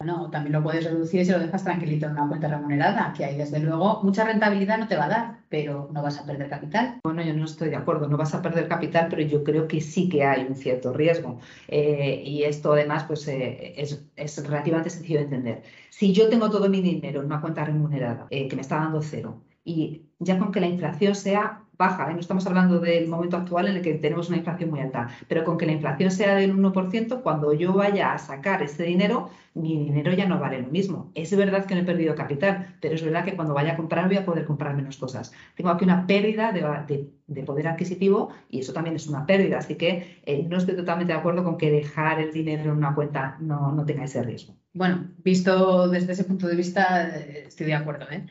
Bueno, 0.00 0.30
también 0.30 0.54
lo 0.54 0.62
puedes 0.62 0.84
reducir 0.84 1.26
si 1.26 1.30
lo 1.30 1.38
dejas 1.38 1.62
tranquilito 1.62 2.06
en 2.06 2.12
una 2.12 2.26
cuenta 2.26 2.48
remunerada, 2.48 3.12
que 3.14 3.22
ahí 3.22 3.36
desde 3.36 3.58
luego 3.58 4.00
mucha 4.02 4.24
rentabilidad 4.24 4.78
no 4.78 4.88
te 4.88 4.96
va 4.96 5.04
a 5.04 5.08
dar, 5.08 5.40
pero 5.50 5.90
no 5.92 6.02
vas 6.02 6.18
a 6.18 6.24
perder 6.24 6.48
capital. 6.48 7.00
Bueno, 7.04 7.22
yo 7.22 7.34
no 7.34 7.44
estoy 7.44 7.68
de 7.68 7.76
acuerdo, 7.76 8.08
no 8.08 8.16
vas 8.16 8.34
a 8.34 8.40
perder 8.40 8.66
capital, 8.66 9.08
pero 9.10 9.20
yo 9.20 9.44
creo 9.44 9.68
que 9.68 9.82
sí 9.82 10.08
que 10.08 10.24
hay 10.24 10.46
un 10.46 10.56
cierto 10.56 10.94
riesgo. 10.94 11.38
Eh, 11.68 12.22
y 12.24 12.44
esto 12.44 12.72
además 12.72 13.04
pues, 13.04 13.28
eh, 13.28 13.74
es, 13.76 14.02
es, 14.16 14.42
relativamente 14.42 14.88
sencillo 14.88 15.18
de 15.18 15.24
entender. 15.24 15.62
Si 15.90 16.14
yo 16.14 16.30
tengo 16.30 16.48
todo 16.48 16.70
mi 16.70 16.80
dinero 16.80 17.20
en 17.20 17.26
una 17.26 17.42
cuenta 17.42 17.62
remunerada 17.62 18.26
que 18.30 18.50
me 18.54 18.62
está 18.62 18.76
dando 18.76 19.02
cero 19.02 19.42
y 19.64 20.06
ya 20.18 20.38
con 20.38 20.50
que 20.50 20.60
la 20.60 20.66
inflación 20.66 21.14
sea 21.14 21.64
baja, 21.80 22.10
¿eh? 22.10 22.14
no 22.14 22.20
estamos 22.20 22.46
hablando 22.46 22.78
del 22.78 23.08
momento 23.08 23.38
actual 23.38 23.66
en 23.66 23.76
el 23.76 23.82
que 23.82 23.94
tenemos 23.94 24.28
una 24.28 24.36
inflación 24.36 24.68
muy 24.68 24.80
alta, 24.80 25.08
pero 25.26 25.44
con 25.44 25.56
que 25.56 25.64
la 25.64 25.72
inflación 25.72 26.10
sea 26.10 26.34
del 26.34 26.54
1%, 26.54 27.22
cuando 27.22 27.54
yo 27.54 27.72
vaya 27.72 28.12
a 28.12 28.18
sacar 28.18 28.62
ese 28.62 28.82
dinero, 28.84 29.30
mi 29.54 29.84
dinero 29.84 30.12
ya 30.12 30.26
no 30.26 30.38
vale 30.38 30.60
lo 30.60 30.68
mismo. 30.68 31.10
Es 31.14 31.34
verdad 31.34 31.64
que 31.64 31.74
no 31.74 31.80
he 31.80 31.84
perdido 31.84 32.14
capital, 32.14 32.76
pero 32.80 32.94
es 32.94 33.02
verdad 33.02 33.24
que 33.24 33.34
cuando 33.34 33.54
vaya 33.54 33.72
a 33.72 33.76
comprar 33.76 34.08
voy 34.08 34.18
a 34.18 34.26
poder 34.26 34.44
comprar 34.44 34.76
menos 34.76 34.98
cosas. 34.98 35.32
Tengo 35.56 35.70
aquí 35.70 35.84
una 35.84 36.06
pérdida 36.06 36.52
de, 36.52 37.42
poder 37.46 37.68
adquisitivo 37.68 38.28
y 38.50 38.60
eso 38.60 38.74
también 38.74 38.96
es 38.96 39.06
una 39.06 39.24
pérdida, 39.24 39.58
así 39.58 39.76
que 39.76 40.20
eh, 40.26 40.46
no 40.48 40.58
estoy 40.58 40.76
totalmente 40.76 41.14
de 41.14 41.18
acuerdo 41.18 41.42
con 41.42 41.56
que 41.56 41.70
dejar 41.70 42.20
el 42.20 42.30
dinero 42.30 42.64
en 42.64 42.76
una 42.76 42.94
cuenta 42.94 43.38
no, 43.40 43.72
no 43.72 43.86
tenga 43.86 44.04
ese 44.04 44.22
riesgo. 44.22 44.54
Bueno, 44.74 45.08
visto 45.24 45.88
desde 45.88 46.12
ese 46.12 46.24
punto 46.24 46.46
de 46.46 46.56
vista, 46.56 47.08
eh, 47.08 47.44
estoy 47.46 47.66
de 47.66 47.74
acuerdo. 47.74 48.06
¿eh? 48.10 48.26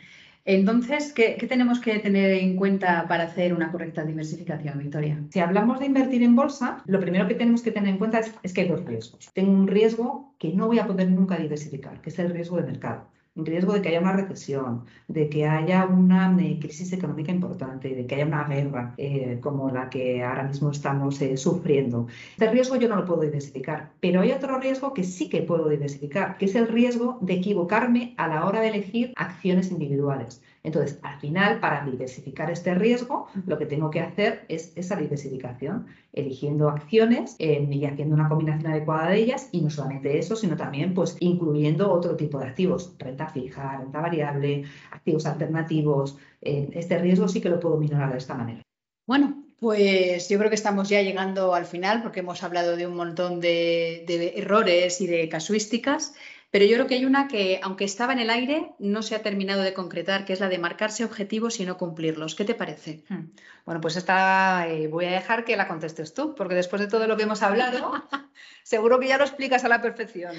Entonces, 0.46 1.14
¿qué, 1.14 1.36
tenemos 1.48 1.80
que 1.80 2.00
tener 2.00 2.32
en 2.32 2.56
cuenta 2.56 3.08
para 3.08 3.26
hacer 3.26 3.54
una 3.54 3.72
correcta 3.72 4.04
diversificación, 4.04 4.80
Victoria? 4.80 5.24
Si 5.30 5.40
hablamos 5.40 5.80
de 5.80 5.86
invertir 5.86 6.24
en 6.24 6.36
bolsa, 6.36 6.82
lo 6.86 7.00
primero 7.00 7.28
que 7.28 7.36
tenemos 7.36 7.62
que 7.62 7.72
tener 7.72 7.90
en 7.90 7.98
cuenta 7.98 8.20
es, 8.20 8.54
que 8.54 8.62
hay 8.62 8.70
dos 8.70 8.84
riesgos. 8.86 9.30
Tengo 9.34 9.52
un 9.52 9.68
riesgo 9.68 10.34
que 10.40 10.54
no 10.54 10.68
voy 10.68 10.80
a 10.80 10.88
poder 10.88 11.10
nunca 11.12 11.38
diversificar, 11.38 12.02
que 12.02 12.10
es 12.10 12.20
el 12.20 12.32
riesgo 12.32 12.58
de 12.58 12.64
mercado 12.64 13.08
riesgo 13.36 13.74
de 13.74 13.82
que 13.82 13.90
haya 13.90 14.02
una 14.02 14.14
recesión, 14.14 14.86
de 15.08 15.30
que 15.30 15.46
haya 15.48 15.86
una 15.86 16.36
eh, 16.40 16.60
crisis 16.60 16.92
económica 16.94 17.32
importante, 17.32 17.96
de 17.96 18.06
que 18.06 18.16
haya 18.16 18.26
una 18.26 18.44
guerra 18.46 18.94
eh, 18.98 19.40
como 19.42 19.70
la 19.72 19.90
que 19.90 20.24
ahora 20.24 20.44
mismo 20.44 20.72
estamos 20.72 21.22
eh, 21.22 21.38
sufriendo. 21.38 22.08
Este 22.32 22.50
riesgo 22.52 22.76
yo 22.76 22.90
no 22.90 22.96
lo 22.96 23.06
puedo 23.06 23.22
diversificar, 23.22 23.92
pero 24.00 24.22
hay 24.22 24.32
otro 24.32 24.60
riesgo 24.60 24.94
que 24.94 25.04
sí 25.04 25.30
que 25.30 25.42
puedo 25.42 25.70
diversificar, 25.70 26.38
que 26.38 26.46
es 26.46 26.56
el 26.56 26.68
riesgo 26.68 27.18
de 27.22 27.34
equivocarme 27.36 28.14
a 28.18 28.28
la 28.28 28.46
hora 28.46 28.62
de 28.62 28.70
elegir 28.70 29.14
acciones 29.16 29.72
individuales. 29.72 30.42
Entonces, 30.64 31.00
al 31.04 31.20
final, 31.20 31.60
para 31.60 31.86
diversificar 31.86 32.52
este 32.52 32.76
riesgo, 32.76 33.28
lo 33.46 33.58
que 33.58 33.66
tengo 33.66 33.90
que 33.90 34.02
hacer 34.02 34.46
es 34.50 34.74
esa 34.76 34.96
diversificación, 34.96 35.88
eligiendo 36.14 36.70
acciones 36.70 37.36
eh, 37.40 37.66
y 37.70 37.86
haciendo 37.86 38.16
una 38.16 38.28
combinación 38.28 38.72
adecuada 38.72 39.10
de 39.10 39.18
ellas, 39.20 39.50
y 39.52 39.62
no 39.62 39.70
solamente 39.70 40.18
eso, 40.18 40.36
sino 40.36 40.58
también 40.58 40.94
pues, 40.94 41.16
incluyendo 41.20 41.92
otro 41.92 42.16
tipo 42.16 42.40
de 42.40 42.48
activos, 42.48 42.94
renta 43.00 43.28
fija, 43.30 43.78
renta 43.78 44.02
variable, 44.02 44.64
activos 44.92 45.26
alternativos. 45.26 46.18
Eh, 46.42 46.70
este 46.74 46.98
riesgo 46.98 47.28
sí 47.28 47.40
que 47.40 47.50
lo 47.50 47.60
puedo 47.60 47.78
minorar 47.78 48.12
de 48.12 48.18
esta 48.18 48.36
manera. 48.36 48.62
Bueno, 49.08 49.44
pues 49.60 50.30
yo 50.30 50.38
creo 50.38 50.50
que 50.50 50.56
estamos 50.56 50.88
ya 50.90 51.02
llegando 51.02 51.54
al 51.54 51.66
final 51.66 52.02
porque 52.02 52.20
hemos 52.20 52.44
hablado 52.44 52.76
de 52.76 52.88
un 52.88 52.96
montón 52.96 53.42
de 53.42 54.34
errores 54.36 55.02
y 55.02 55.08
de 55.08 55.28
casuísticas. 55.28 56.14
Pero 56.52 56.66
yo 56.66 56.76
creo 56.76 56.88
que 56.88 56.96
hay 56.96 57.06
una 57.06 57.28
que, 57.28 57.60
aunque 57.62 57.84
estaba 57.84 58.14
en 58.14 58.20
el 58.20 58.30
aire, 58.30 58.72
no 58.80 59.04
se 59.04 59.16
ha 59.16 59.22
terminado 59.22 59.62
de 59.62 59.74
concretar, 59.74 60.26
que 60.26 60.34
es 60.34 60.40
la 60.40 60.50
de 60.50 60.58
marcarse 60.58 61.06
objetivos 61.06 61.60
y 61.60 61.66
no 61.66 61.78
cumplirlos. 61.78 62.34
¿Qué 62.34 62.44
te 62.44 62.56
parece? 62.56 63.04
Hmm. 63.08 63.32
Bueno, 63.66 63.82
pues 63.82 63.96
esta 63.96 64.68
eh, 64.68 64.88
voy 64.88 65.06
a 65.06 65.12
dejar 65.12 65.46
que 65.46 65.56
la 65.56 65.68
contestes 65.68 66.14
tú, 66.14 66.34
porque 66.34 66.56
después 66.56 66.82
de 66.82 66.88
todo 66.88 67.08
lo 67.08 67.18
que 67.18 67.24
hemos 67.24 67.44
hablado, 67.44 67.92
seguro 68.64 69.00
que 69.00 69.08
ya 69.08 69.18
lo 69.18 69.26
explicas 69.26 69.64
a 69.64 69.70
la 69.70 69.82
perfección. 69.82 70.36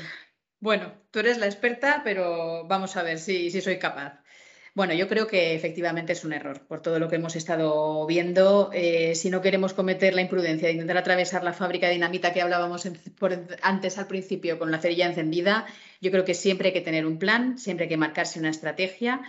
Bueno, 0.58 0.92
tú 1.10 1.20
eres 1.20 1.38
la 1.38 1.46
experta, 1.46 2.02
pero 2.02 2.66
vamos 2.66 2.96
a 2.96 3.02
ver 3.02 3.18
si, 3.18 3.50
si 3.50 3.60
soy 3.60 3.78
capaz. 3.78 4.20
Bueno, 4.72 4.94
yo 4.94 5.08
creo 5.08 5.26
que 5.26 5.54
efectivamente 5.54 6.12
es 6.12 6.24
un 6.24 6.32
error, 6.32 6.60
por 6.68 6.80
todo 6.80 7.00
lo 7.00 7.08
que 7.08 7.16
hemos 7.16 7.34
estado 7.34 8.06
viendo. 8.06 8.70
Eh, 8.72 9.16
si 9.16 9.28
no 9.28 9.42
queremos 9.42 9.74
cometer 9.74 10.14
la 10.14 10.20
imprudencia 10.22 10.68
de 10.68 10.74
intentar 10.74 10.96
atravesar 10.96 11.42
la 11.42 11.52
fábrica 11.52 11.88
de 11.88 11.94
dinamita 11.94 12.32
que 12.32 12.40
hablábamos 12.40 12.88
antes 13.62 13.98
al 13.98 14.06
principio 14.06 14.60
con 14.60 14.70
la 14.70 14.78
cerilla 14.78 15.06
encendida, 15.06 15.66
yo 16.00 16.12
creo 16.12 16.24
que 16.24 16.34
siempre 16.34 16.68
hay 16.68 16.72
que 16.72 16.80
tener 16.80 17.04
un 17.04 17.18
plan, 17.18 17.58
siempre 17.58 17.84
hay 17.84 17.88
que 17.88 17.96
marcarse 17.96 18.38
una 18.38 18.50
estrategia 18.50 19.22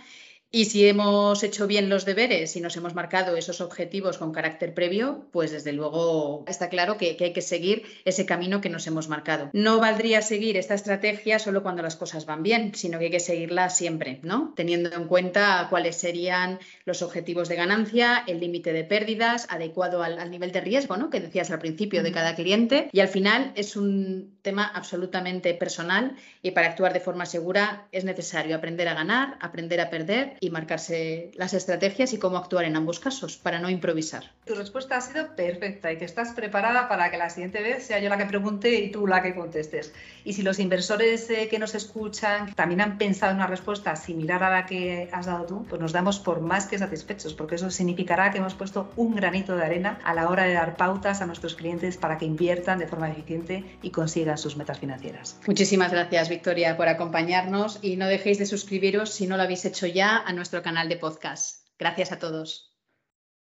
y 0.54 0.66
si 0.66 0.86
hemos 0.86 1.42
hecho 1.42 1.66
bien 1.66 1.88
los 1.88 2.04
deberes 2.04 2.54
y 2.56 2.60
nos 2.60 2.76
hemos 2.76 2.94
marcado 2.94 3.36
esos 3.36 3.62
objetivos 3.62 4.18
con 4.18 4.32
carácter 4.32 4.74
previo, 4.74 5.24
pues 5.32 5.50
desde 5.50 5.72
luego 5.72 6.44
está 6.46 6.68
claro 6.68 6.98
que, 6.98 7.16
hay 7.18 7.32
que 7.32 7.40
seguir 7.40 7.84
ese 8.04 8.26
camino 8.26 8.60
que 8.60 8.68
nos 8.68 8.86
hemos 8.86 9.08
marcado. 9.08 9.48
No 9.54 9.80
valdría 9.80 10.20
seguir 10.20 10.58
esta 10.58 10.74
estrategia 10.74 11.38
solo 11.38 11.62
cuando 11.62 11.82
las 11.82 11.96
cosas 11.96 12.26
van 12.26 12.42
bien, 12.42 12.74
sino 12.74 12.98
que 12.98 13.06
hay 13.06 13.10
que 13.10 13.20
seguirla 13.20 13.70
siempre, 13.70 14.20
¿no? 14.24 14.52
Teniendo 14.54 14.94
en 14.94 15.06
cuenta 15.06 15.66
cuáles 15.70 15.96
serían 15.96 16.58
los 16.84 17.00
objetivos 17.00 17.48
de 17.48 17.56
ganancia, 17.56 18.22
el 18.26 18.40
límite 18.40 18.74
de 18.74 18.84
pérdidas 18.84 19.46
adecuado 19.48 20.02
al, 20.02 20.30
nivel 20.30 20.52
de 20.52 20.60
riesgo, 20.60 20.98
¿no? 20.98 21.08
Que 21.08 21.20
decías 21.20 21.50
al 21.50 21.60
principio 21.60 22.02
de 22.02 22.12
cada 22.12 22.34
cliente. 22.34 22.90
Y 22.92 23.00
al 23.00 23.08
final 23.08 23.52
es 23.54 23.74
un 23.74 24.36
tema 24.42 24.66
absolutamente 24.66 25.54
personal 25.54 26.14
y 26.42 26.50
para 26.50 26.66
actuar 26.66 26.92
de 26.92 27.00
forma 27.00 27.24
segura 27.24 27.86
es 27.90 28.04
necesario 28.04 28.54
aprender 28.54 28.88
a 28.88 28.94
ganar, 28.94 29.38
aprender 29.40 29.80
a 29.80 29.88
perder 29.88 30.36
y 30.42 30.50
marcarse 30.50 31.30
las 31.36 31.54
estrategias 31.54 32.12
y 32.12 32.18
cómo 32.18 32.36
actuar 32.36 32.64
en 32.64 32.74
ambos 32.74 32.98
casos 32.98 33.36
para 33.36 33.60
no 33.60 33.70
improvisar. 33.70 34.32
Tu 34.44 34.56
respuesta 34.56 34.96
ha 34.96 35.00
sido 35.00 35.36
perfecta 35.36 35.92
y 35.92 35.98
que 35.98 36.04
estás 36.04 36.32
preparada 36.32 36.88
para 36.88 37.12
que 37.12 37.16
la 37.16 37.30
siguiente 37.30 37.62
vez 37.62 37.84
sea 37.86 38.00
yo 38.00 38.08
la 38.08 38.18
que 38.18 38.26
pregunte 38.26 38.74
y 38.74 38.90
tú 38.90 39.06
la 39.06 39.22
que 39.22 39.36
contestes. 39.36 39.94
Y 40.24 40.32
si 40.32 40.42
los 40.42 40.58
inversores 40.58 41.30
eh, 41.30 41.46
que 41.48 41.60
nos 41.60 41.76
escuchan 41.76 42.52
también 42.54 42.80
han 42.80 42.98
pensado 42.98 43.30
en 43.30 43.36
una 43.36 43.46
respuesta 43.46 43.94
similar 43.94 44.42
a 44.42 44.50
la 44.50 44.66
que 44.66 45.08
has 45.12 45.26
dado 45.26 45.46
tú, 45.46 45.64
pues 45.68 45.80
nos 45.80 45.92
damos 45.92 46.18
por 46.18 46.40
más 46.40 46.66
que 46.66 46.76
satisfechos, 46.76 47.34
porque 47.34 47.54
eso 47.54 47.70
significará 47.70 48.32
que 48.32 48.38
hemos 48.38 48.54
puesto 48.54 48.90
un 48.96 49.14
granito 49.14 49.54
de 49.54 49.64
arena 49.64 50.00
a 50.04 50.12
la 50.12 50.28
hora 50.28 50.42
de 50.42 50.54
dar 50.54 50.76
pautas 50.76 51.20
a 51.22 51.26
nuestros 51.26 51.54
clientes 51.54 51.96
para 51.96 52.18
que 52.18 52.24
inviertan 52.24 52.80
de 52.80 52.88
forma 52.88 53.08
eficiente 53.08 53.64
y 53.80 53.90
consigan 53.90 54.38
sus 54.38 54.56
metas 54.56 54.80
financieras. 54.80 55.36
Muchísimas 55.46 55.92
gracias, 55.92 56.28
Victoria, 56.28 56.76
por 56.76 56.88
acompañarnos 56.88 57.78
y 57.80 57.94
no 57.94 58.08
dejéis 58.08 58.38
de 58.38 58.46
suscribiros 58.46 59.10
si 59.10 59.28
no 59.28 59.36
lo 59.36 59.44
habéis 59.44 59.64
hecho 59.64 59.86
ya 59.86 60.20
nuestro 60.36 60.62
canal 60.62 60.88
de 60.88 60.96
podcast. 60.96 61.66
Gracias 61.78 62.12
a 62.12 62.18
todos. 62.18 62.71